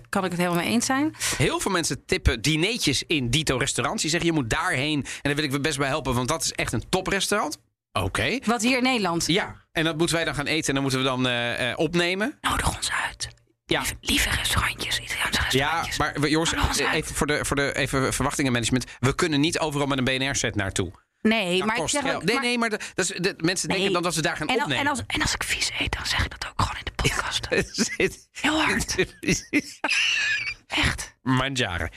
[0.08, 1.14] kan ik het helemaal mee eens zijn.
[1.36, 4.02] Heel veel mensen tippen dineetjes in Dito restaurants.
[4.02, 4.98] Die zeggen je moet daarheen.
[5.04, 7.58] En daar wil ik je best bij helpen, want dat is echt een toprestaurant.
[7.92, 8.38] Oké.
[8.44, 9.26] Wat hier in Nederland.
[9.26, 11.78] Ja, en dat moeten wij dan gaan eten en dan moeten we dan eh, eh,
[11.78, 12.38] opnemen.
[12.40, 13.28] Nodig ons uit.
[13.66, 13.82] Ja.
[14.00, 18.84] Lieve restaurantjes, Italiaanse Ja, maar jongens, even voor de, voor de even verwachtingenmanagement.
[18.98, 20.92] We kunnen niet overal met een BNR-set naartoe.
[21.22, 23.68] Nee, Dat maar ik zeg ook- Nee, maar- nee, maar de, dat is, de, mensen
[23.68, 24.78] denken dan dat ze daar gaan en, opnemen.
[24.84, 26.75] en, als, en als ik vies eet, dan zeg ik dat ook gewoon
[28.40, 28.94] Heel hard.
[30.66, 31.14] Echt.
[31.22, 31.90] Manjaren.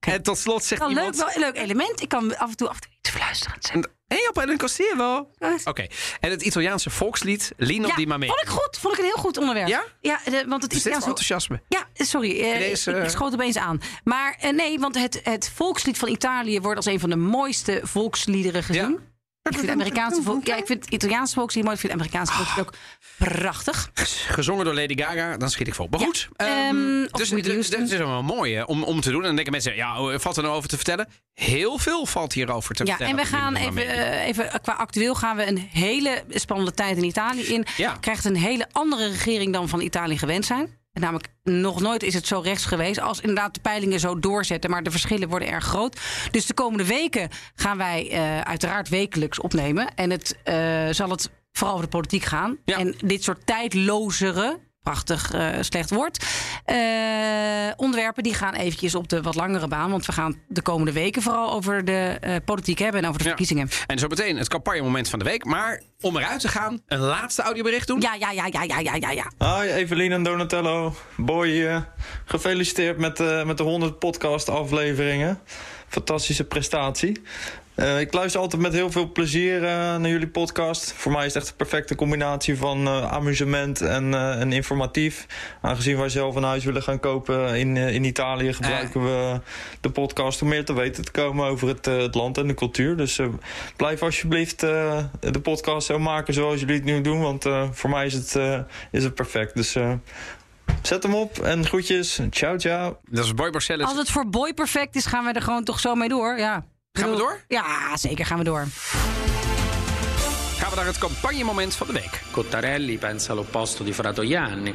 [0.00, 1.16] En tot slot zegt Wel leuk, iemand...
[1.16, 2.00] wel een leuk element.
[2.02, 3.90] Ik kan af en toe, af en toe iets fluisteren zeggen.
[4.06, 5.30] Hey, op een Costiero.
[5.64, 5.86] Oké.
[6.20, 8.26] En het Italiaanse volkslied Lino Ja, di Mamma.
[8.26, 8.78] vond ik goed.
[8.80, 9.68] Vond ik een heel goed onderwerp.
[9.68, 9.84] Ja?
[10.00, 11.06] Ja, de- want het Italiaanse...
[11.08, 11.62] enthousiasme?
[11.68, 12.40] Ja, sorry.
[12.42, 13.80] eh, Deze, ik, ik schoot opeens aan.
[14.04, 17.80] Maar eh, nee, want het, het volkslied van Italië wordt als een van de mooiste
[17.82, 18.98] volksliederen gezien.
[19.46, 21.54] Ik vind, het Amerikaanse volk, ja, ik vind Italiaanse mooi.
[21.54, 22.72] Ik vind Amerikaanse volkslied ook
[23.16, 23.90] prachtig.
[24.28, 25.86] Gezongen door Lady Gaga, dan schiet ik vol.
[25.90, 29.20] Maar goed, ehm, Ehm, of dus het is wel mooi hè, om, om te doen.
[29.20, 31.08] En dan denken mensen, ja, oh, valt er nou over te vertellen?
[31.34, 33.18] Heel veel valt hierover te Ja, vertellen.
[33.18, 37.04] en we gaan even, eh, even qua actueel gaan we een hele spannende tijd in
[37.04, 37.66] Italië in.
[37.76, 37.96] Ja.
[38.00, 40.75] Krijgt een hele andere regering dan van Italië gewend zijn.
[41.00, 43.00] Namelijk, nog nooit is het zo rechts geweest.
[43.00, 44.70] Als inderdaad de peilingen zo doorzetten.
[44.70, 46.00] Maar de verschillen worden erg groot.
[46.30, 49.94] Dus de komende weken gaan wij eh, uiteraard wekelijks opnemen.
[49.94, 52.58] En het eh, zal het vooral over de politiek gaan.
[52.64, 54.58] En dit soort tijdlozere.
[54.90, 56.24] Prachtig eh, slecht woord.
[56.64, 56.76] eh,
[57.76, 59.90] onderwerpen die gaan eventjes op de wat langere baan.
[59.90, 63.28] Want we gaan de komende weken vooral over de eh, politiek hebben en over de
[63.28, 63.68] verkiezingen.
[63.86, 65.44] En zo meteen het campagnemoment van de week.
[65.44, 68.00] Maar om eruit te gaan, een laatste audiobericht doen.
[68.00, 69.60] Ja, ja, ja, ja, ja, ja, ja, ja.
[69.60, 70.94] Hi Evelien en Donatello.
[71.16, 71.88] Boy hier.
[72.24, 75.40] Gefeliciteerd met, eh, met de 100 podcast afleveringen.
[75.88, 77.22] Fantastische prestatie.
[77.76, 80.92] Eh, ik luister altijd met heel veel plezier eh, naar jullie podcast.
[80.92, 85.26] Voor mij is het echt een perfecte combinatie van eh, amusement en, eh, en informatief.
[85.62, 88.52] Aangezien wij zelf een huis willen gaan kopen in, eh, in Italië...
[88.52, 89.40] gebruiken we
[89.80, 92.54] de podcast om meer te weten te komen over het, eh, het land en de
[92.54, 92.96] cultuur.
[92.96, 93.26] Dus eh,
[93.76, 97.20] blijf alsjeblieft eh, de podcast zo maken zoals jullie het nu doen.
[97.20, 98.58] Want eh, voor mij is het, eh,
[98.90, 99.54] is het perfect.
[99.54, 99.92] Dus eh,
[100.82, 102.20] zet hem op en groetjes.
[102.30, 102.98] Ciao, ciao.
[103.10, 103.86] Dat is Boy Marcellus.
[103.86, 106.38] Als het voor Boy perfect is, gaan we er gewoon toch zo mee door.
[106.38, 106.64] Ja.
[106.96, 107.40] Gaan we door?
[107.48, 108.66] Ja, zeker gaan we door.
[110.58, 112.22] Gaan we naar het campagnemoment van de week.
[112.30, 114.74] Cottarelli pensa all'opposto di Fratoianni.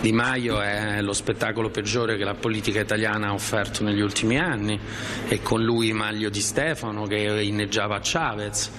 [0.00, 4.78] Di Maio è lo spettacolo peggiore che la politica italiana ha offerto negli ultimi anni
[5.28, 8.70] e con lui Maglio di Stefano che inneggiava Chavez.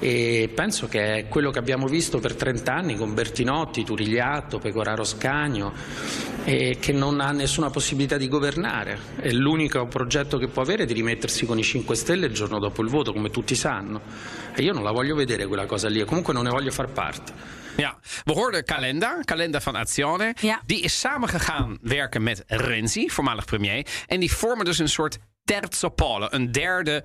[0.00, 5.04] E penso che è quello che abbiamo visto per 30 anni con Bertinotti, Turigliatto, Pecoraro
[5.04, 5.72] Scagno
[6.44, 8.98] e che non ha nessuna possibilità di governare.
[9.16, 12.82] È l'unico progetto che può avere di rimettersi con i 5 Stelle il giorno dopo
[12.82, 14.00] il voto, come tutti sanno.
[14.54, 16.92] E io non la voglio vedere quella cosa lì, e comunque non ne voglio far
[16.92, 17.32] parte.
[17.76, 20.34] Ja, we hoorden Calenda, Calenda van Azione.
[20.64, 23.86] Die is samengegaan werken met Renzi, voormalig premier.
[24.06, 27.04] En die vormen dus een soort terzo polo, een derde...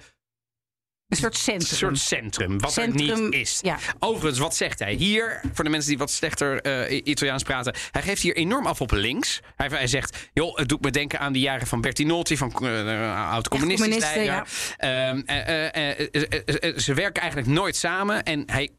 [1.10, 1.78] Een soort centrum.
[1.78, 3.60] soort centrum, wat er Centrum, niet is.
[3.62, 3.78] ja.
[4.00, 5.42] Overigens, wat zegt hij hier?
[5.54, 7.76] Voor de mensen die wat slechter eh, Italiaans praten.
[7.92, 9.40] Hij geeft hier enorm af op links.
[9.56, 13.32] Hij, hij zegt, joh, het doet me denken aan de jaren van Bertinotti, van uh,
[13.32, 14.48] oud-communistisch communisten, leider.
[14.78, 18.24] Ehm, eh, eh, eh, eh, ze werken eigenlijk nooit samen.
[18.24, 18.70] En hij,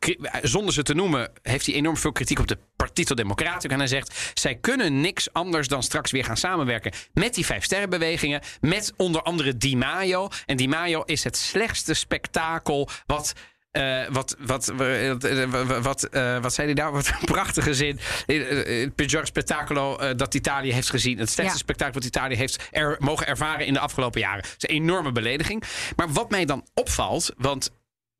[0.42, 3.72] zonder ze te noemen, heeft hij enorm veel kritiek op de Partito Democratico.
[3.72, 7.64] En hij zegt, zij kunnen niks anders dan straks weer gaan samenwerken met die vijf
[7.64, 8.40] sterrenbewegingen.
[8.60, 10.28] Met onder andere Di Maio.
[10.46, 13.32] En Di Maio is het slechtste spektakel wat...
[13.72, 15.28] Uh, wat, wat, wat,
[15.82, 16.92] wat, uh, wat zei hij daar?
[16.98, 17.98] Wat een prachtige zin.
[18.26, 21.18] Het peggior spettacolo uh, dat Italië heeft gezien.
[21.18, 21.64] Het slechtste ja.
[21.64, 24.42] spektakel dat Italië heeft er, mogen ervaren in de afgelopen jaren.
[24.42, 25.62] Het is een enorme belediging.
[25.96, 27.70] Maar wat mij dan opvalt, want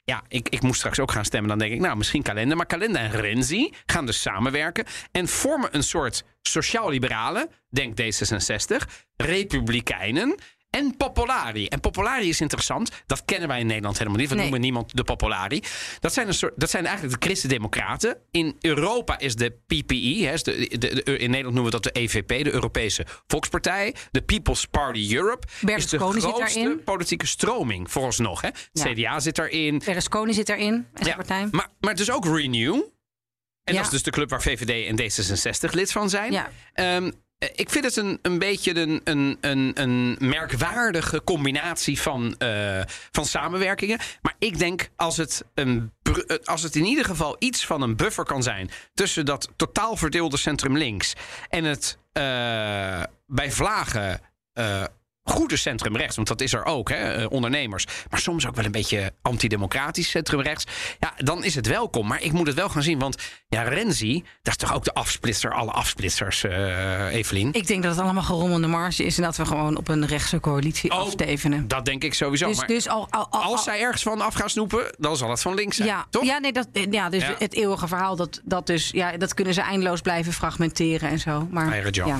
[0.05, 1.49] ja, ik, ik moest straks ook gaan stemmen.
[1.49, 2.57] Dan denk ik, nou, misschien Kalender.
[2.57, 4.85] Maar Kalender en Renzi gaan dus samenwerken.
[5.13, 8.77] En vormen een soort sociaal-liberalen, denk D66,
[9.17, 10.35] republikeinen
[10.71, 11.67] en Popolari.
[11.67, 12.91] En Popolari is interessant.
[13.07, 14.29] Dat kennen wij in Nederland helemaal niet.
[14.29, 14.43] We nee.
[14.43, 15.63] noemen niemand de Popolari.
[16.01, 18.17] Dat zijn, een soort, dat zijn eigenlijk de Christen-Democraten.
[18.31, 20.27] In Europa is de PPE.
[20.27, 23.95] Hè, de, de, de, in Nederland noemen we dat de EVP, de Europese Volkspartij.
[24.11, 28.41] De People's Party Europe Berlusconi is de grootste politieke stroming, vooralsnog.
[28.41, 28.49] Hè.
[28.73, 28.93] Ja.
[28.93, 29.83] CDA zit daarin.
[29.85, 31.15] Berlusconi zit daarin, ja.
[31.15, 31.49] partij.
[31.51, 32.75] Maar, maar dus ook Renew.
[32.75, 33.83] En Ja.
[33.83, 36.33] dat is dus de club waar VVD en D66 lid van zijn.
[36.33, 36.51] Ja.
[36.73, 42.81] Ehm, eh, ik vind het een, een beetje een, een, een, merkwaardige combinatie van, eh,
[43.11, 43.99] van samenwerkingen.
[44.23, 47.97] Maar ik denk als het, een, eh, als het in ieder geval iets van een
[47.97, 51.15] buffer kan zijn tussen dat totaal verdeelde centrum links
[51.49, 54.21] en het eh, bij vlagen.
[54.53, 54.85] eh,
[55.25, 57.85] goede centrum rechts, want dat is er ook, hè, eh, ondernemers.
[58.11, 60.65] Maar soms ook wel een beetje antidemocratisch centrum rechts.
[60.99, 62.07] Ja, dan is het welkom.
[62.07, 63.17] Maar ik moet het wel gaan zien, want
[63.49, 67.49] ja, Renzi, dat is toch ook de afsplitser, alle afsplitsers, eh Evelien.
[67.53, 70.41] Ik denk dat het allemaal gerommelde marge is en dat we gewoon op een rechtse
[70.41, 71.69] coalitie afstevenen.
[71.69, 72.47] Dat denk ik sowieso.
[72.47, 75.31] Dus- maar dus al- al- al- als zij ergens van af gaan snoepen, dan zal
[75.31, 75.89] het van links zijn.
[75.89, 76.25] Ja, toch?
[76.25, 77.35] ja, nee, dat, ja dus Ja.
[77.39, 81.49] het eeuwige verhaal, dat, dat, dus, ja, dat kunnen ze eindeloos blijven fragmenteren en zo.
[81.51, 82.19] Maar, ja.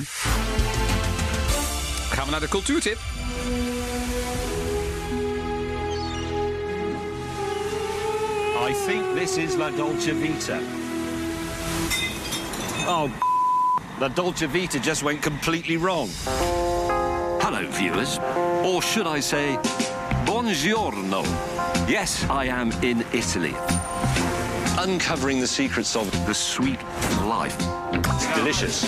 [2.11, 2.97] Gaan we naar de cultuurtip.
[8.69, 10.59] I think this is La Dolce Vita.
[12.87, 13.09] Oh,
[13.99, 16.09] La Dolce Vita just went completely wrong.
[17.39, 18.19] Hello, viewers.
[18.63, 19.57] Or should I say,
[20.25, 21.23] buongiorno.
[21.87, 23.55] Yes, I am in Italy.
[24.77, 26.79] Uncovering the secrets of the sweet
[27.25, 27.55] life.
[27.93, 28.85] It's delicious.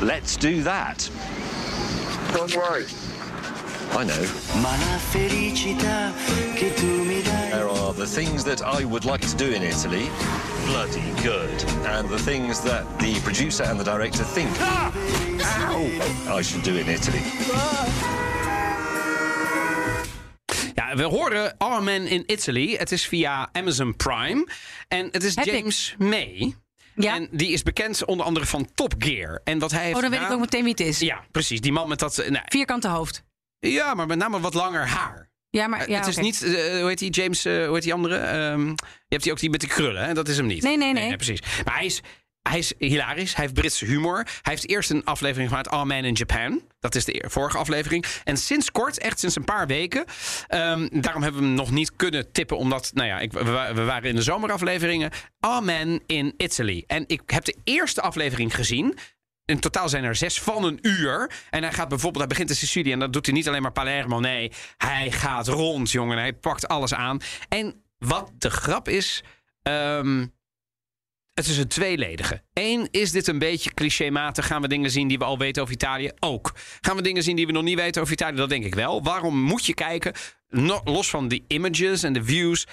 [0.00, 1.10] Let's do that.
[2.32, 2.86] Don't worry.
[3.94, 4.22] I know.
[7.50, 10.08] There are the things that I would like to do in Italy.
[10.66, 11.64] Bloody good.
[11.84, 14.50] And the things that the producer and the director think.
[14.60, 14.92] Ow!
[16.28, 17.20] I should do in Italy.
[20.74, 22.76] Ja, we horen All Men in Italy.
[22.76, 24.46] Het is via Amazon Prime.
[24.88, 26.54] En het is James May.
[26.96, 29.40] En die is bekend onder andere van Top Gear.
[29.44, 30.98] En wat hij heeft Oh, dan weet ik ook meteen wie het is.
[30.98, 31.60] Ja, precies.
[31.60, 32.18] Die man met dat...
[32.18, 33.24] eh, nou, Vierkante hoofd.
[33.58, 35.30] ja, maar met name wat langer haar.
[35.50, 37.92] Ja, maar ja, het is niet, eh, hoe heet die, James, eh, hoe heet die
[37.94, 38.16] andere?
[38.16, 38.74] Ehm, je
[39.08, 40.14] hebt die ook die met die krullen, hè?
[40.14, 40.62] dat is hem niet.
[40.62, 41.16] Nee, nee, nee.
[41.16, 41.40] precies.
[41.64, 42.00] Maar hij is,
[42.48, 44.16] hij is hilarisch, hij heeft Britse humor.
[44.16, 46.62] Hij heeft eerst een aflevering gemaakt, All Men in Japan.
[46.80, 48.04] Dat is de vorige aflevering.
[48.24, 50.04] En sinds kort, echt sinds een paar weken.
[50.48, 53.74] ehm, daarom hebben we hem nog niet kunnen tippen, omdat, nou ja, ik, we, wa-
[53.74, 55.10] we waren in de zomerafleveringen.
[55.40, 56.84] All Men in Italy.
[56.86, 58.98] En ik heb de eerste aflevering gezien.
[59.44, 61.30] In totaal zijn er zes van een uur.
[61.50, 63.72] En hij gaat bijvoorbeeld, hij begint in Sicilië en dat doet hij niet alleen maar
[63.72, 64.20] Palermo.
[64.20, 66.18] Nee, hij gaat rond, jongen.
[66.18, 67.20] Hij pakt alles aan.
[67.48, 69.22] En wat de grap is,
[69.62, 70.26] ehm,
[71.34, 72.42] het is een tweeledige.
[72.52, 74.46] Eén, is dit een beetje clichématig?
[74.46, 76.10] Gaan we dingen zien die we al weten over Italië?
[76.20, 76.52] Ook.
[76.80, 78.36] Gaan we dingen zien die we nog niet weten over Italië?
[78.36, 79.02] Dat denk ik wel.
[79.02, 80.12] Waarom moet je kijken?
[80.84, 82.66] Los van die images en de views.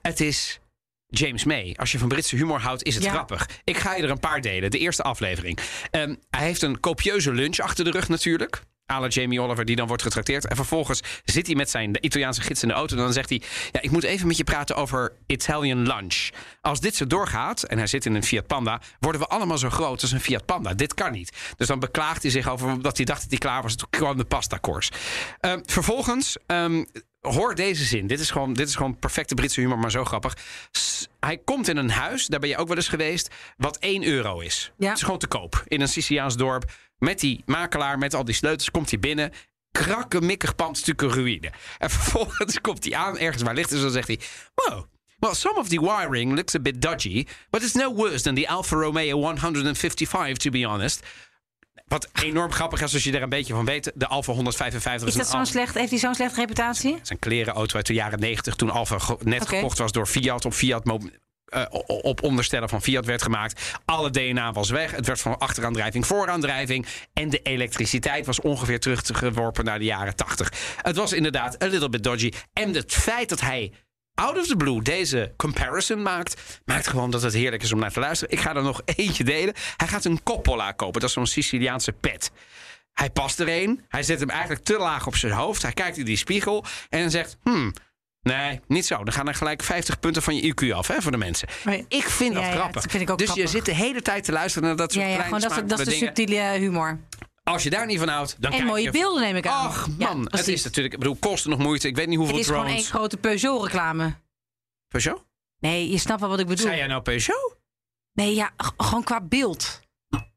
[0.00, 0.60] Het is
[1.06, 1.74] James May.
[1.78, 3.10] Als je van Britse humor houdt, is het Ja.
[3.10, 3.48] grappig.
[3.64, 4.70] Ik ga je er een paar delen.
[4.70, 5.58] De eerste aflevering.
[5.90, 8.62] Ehm, hij heeft een copieuze lunch achter de rug natuurlijk.
[8.96, 10.46] La Jamie Oliver, die dan wordt getrakteerd.
[10.46, 12.96] En vervolgens zit hij met zijn de Italiaanse gids in de auto.
[12.96, 16.28] En dan zegt hij: Ja, ik moet even met je praten over Italian lunch.
[16.60, 19.70] Als dit zo doorgaat, en hij zit in een Fiat Panda, worden we allemaal zo
[19.70, 20.74] groot als een Fiat Panda.
[20.74, 21.32] Dit kan niet.
[21.56, 23.74] Dus dan beklaagt hij zich over dat hij dacht dat hij klaar was.
[23.76, 24.90] Toen kwam de pasta-koers.
[25.40, 26.36] Ehm, vervolgens.
[26.46, 26.84] ehm,
[27.20, 28.06] Hoor deze zin.
[28.06, 30.36] Dit is, gewoon, dit is gewoon perfecte Britse humor, maar zo grappig.
[30.70, 34.04] S- hij komt in een huis, daar ben je ook wel eens geweest, wat 1
[34.04, 34.72] euro is.
[34.78, 34.88] Ja.
[34.88, 35.62] Het is gewoon te koop.
[35.66, 36.70] In een Siciliaans dorp.
[36.98, 39.32] Met die makelaar, met al die sleutels, komt hij binnen.
[39.72, 41.52] Krakkemikkig pandstukken ruïne.
[41.78, 44.20] En vervolgens komt hij aan, ergens waar licht is, en dan zegt hij...
[44.54, 44.84] Wow,
[45.18, 47.26] well, some of the wiring looks a bit dodgy...
[47.50, 51.06] but it's no worse than the Alfa Romeo 155, to be honest...
[51.88, 53.92] Wat enorm grappig is als je er een beetje van weet.
[53.94, 56.98] De Alfa 155 Is dat zo'n slecht, heeft hij zo'n slechte reputatie?
[57.04, 60.44] een klerenauto uit de jaren 90 toen Alfa net gekocht was door Fiat.
[60.44, 60.84] Op Fiat
[61.48, 63.78] eh, op onderstellen van Fiat werd gemaakt.
[63.84, 64.90] Alle DNA was weg.
[64.90, 66.86] Het werd van achteraandrijving vooraandrijving.
[67.12, 70.52] En de elektriciteit was ongeveer teruggeworpen naar de jaren 80.
[70.82, 72.32] Het was inderdaad a little bit dodgy.
[72.52, 73.72] En het feit dat hij
[74.14, 76.60] out of the blue deze comparison maakt...
[76.64, 78.34] maakt gewoon dat het heerlijk is om naar te luisteren.
[78.34, 79.54] Ik ga er nog eentje delen.
[79.76, 81.00] Hij gaat een Coppola kopen.
[81.00, 82.30] Dat is zo'n Siciliaanse pet.
[82.92, 83.84] Hij past er een.
[83.88, 85.62] Hij zet hem eigenlijk te laag op zijn hoofd.
[85.62, 87.36] Hij kijkt in die spiegel en zegt...
[87.42, 87.72] Hmm,
[88.22, 88.96] nee, niet zo.
[89.04, 91.48] Dan gaan er gelijk 50 punten van je IQ af hè, voor de mensen.
[91.88, 92.82] Ik vind dat Ja, ja, grappig.
[92.82, 93.50] dat vind ik ook dus grappig.
[93.50, 95.62] je zit de hele tijd te luisteren naar dat soort Ja, ja, gewoon dat, is-
[95.66, 96.98] dat is de subtiele humor.
[97.44, 98.90] Als je daar niet van houdt, dan En kijk mooie je...
[98.90, 99.66] beelden neem ik aan.
[99.66, 100.94] Ach Ja, man, het is natuurlijk...
[100.94, 101.88] Ik bedoel, kosten nog moeite.
[101.88, 102.82] Ik weet niet hoeveel Het is gewoon drones...
[102.82, 104.14] één grote Peugeot-reclame.
[104.88, 105.24] Peugeot?
[105.60, 106.64] Nee, je snapt wel wat ik bedoel.
[106.66, 107.56] Zei jij nou Peugeot?
[108.12, 109.80] Nee, ja, gewoon qua beeld.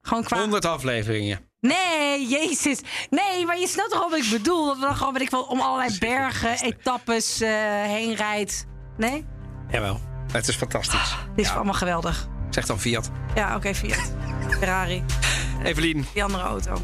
[0.02, 0.40] Gewoon qua...
[0.40, 1.40] 100 afleveringen.
[1.60, 2.80] Nee, jezus.
[3.10, 4.66] Nee, maar je snapt toch wat ik bedoel?
[4.66, 7.50] Dat we dan gewoon, weet ik wel, om allerlei bergen, etappes eh,
[7.84, 8.66] heen rijdt.
[8.98, 9.26] Nee?
[9.72, 10.00] Jawel.
[10.32, 11.16] Het is fantastisch.
[11.36, 12.28] Dit is allemaal geweldig.
[12.50, 13.10] Zeg dan Fiat.
[13.36, 14.14] Ja, oké, Fiat.
[14.50, 15.04] Ferrari.
[15.64, 16.78] Evelien, Die andere auto.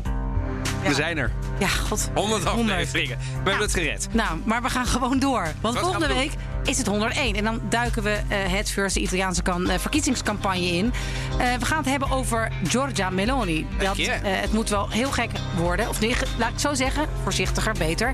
[0.88, 1.32] We zijn er.
[1.60, 2.10] Ja, god.
[2.14, 3.18] 100 afleveringen.
[3.18, 4.08] We hebben het gered.
[4.12, 5.48] Nou, maar we gaan gewoon door.
[5.62, 6.32] Want Wat volgende we week
[6.64, 7.36] is het 101.
[7.36, 10.94] En dan duiken we eh, het first de Italiaanse kan, eh, verkiezingscampagne in.
[11.40, 13.68] Eh, we gaan het hebben over Giorgia Meloni.
[13.80, 15.90] Dat, het moet wel heel gek worden.
[15.90, 17.08] Of nee, laat ik het zo zeggen.
[17.24, 18.14] Voorzichtiger, beter.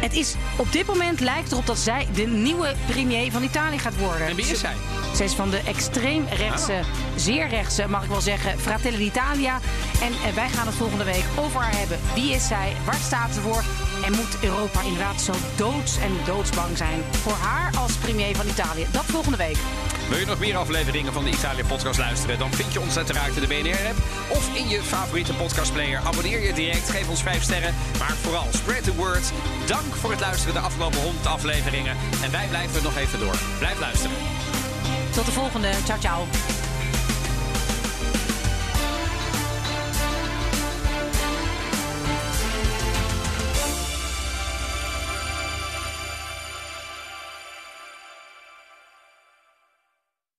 [0.00, 3.98] Het is op dit moment lijkt erop dat zij de nieuwe premier van Italië gaat
[3.98, 4.26] worden.
[4.26, 4.74] En wie is zij?
[5.14, 6.80] Zij is van de extreemrechtse,
[7.16, 9.60] zeer rechtse, mag ik wel zeggen, Fratelli d'Italia.
[10.00, 11.98] En eh, wij gaan het volgende week over haar hebben.
[12.14, 12.72] Wie is zij?
[12.84, 13.64] Waar staat ze voor?
[14.04, 18.86] En moet Europa inderdaad zo doods en doodsbang zijn voor haar als premier van Italië?
[18.92, 19.56] Dat volgende week.
[20.08, 22.38] Wil je nog meer afleveringen van de Italië Podcast luisteren?
[22.38, 26.00] Dan vind je ons uiteraard in de BNR-app of in je favoriete podcastplayer.
[26.04, 27.74] Abonneer je direct, geef ons 5 sterren.
[27.98, 29.32] Maar vooral, spread the word.
[29.66, 31.96] Dank voor het luisteren de afgelopen 100 afleveringen.
[32.22, 33.34] En wij blijven nog even door.
[33.58, 34.16] Blijf luisteren.
[35.10, 35.70] Tot de volgende.
[35.84, 36.55] Ciao, ciao.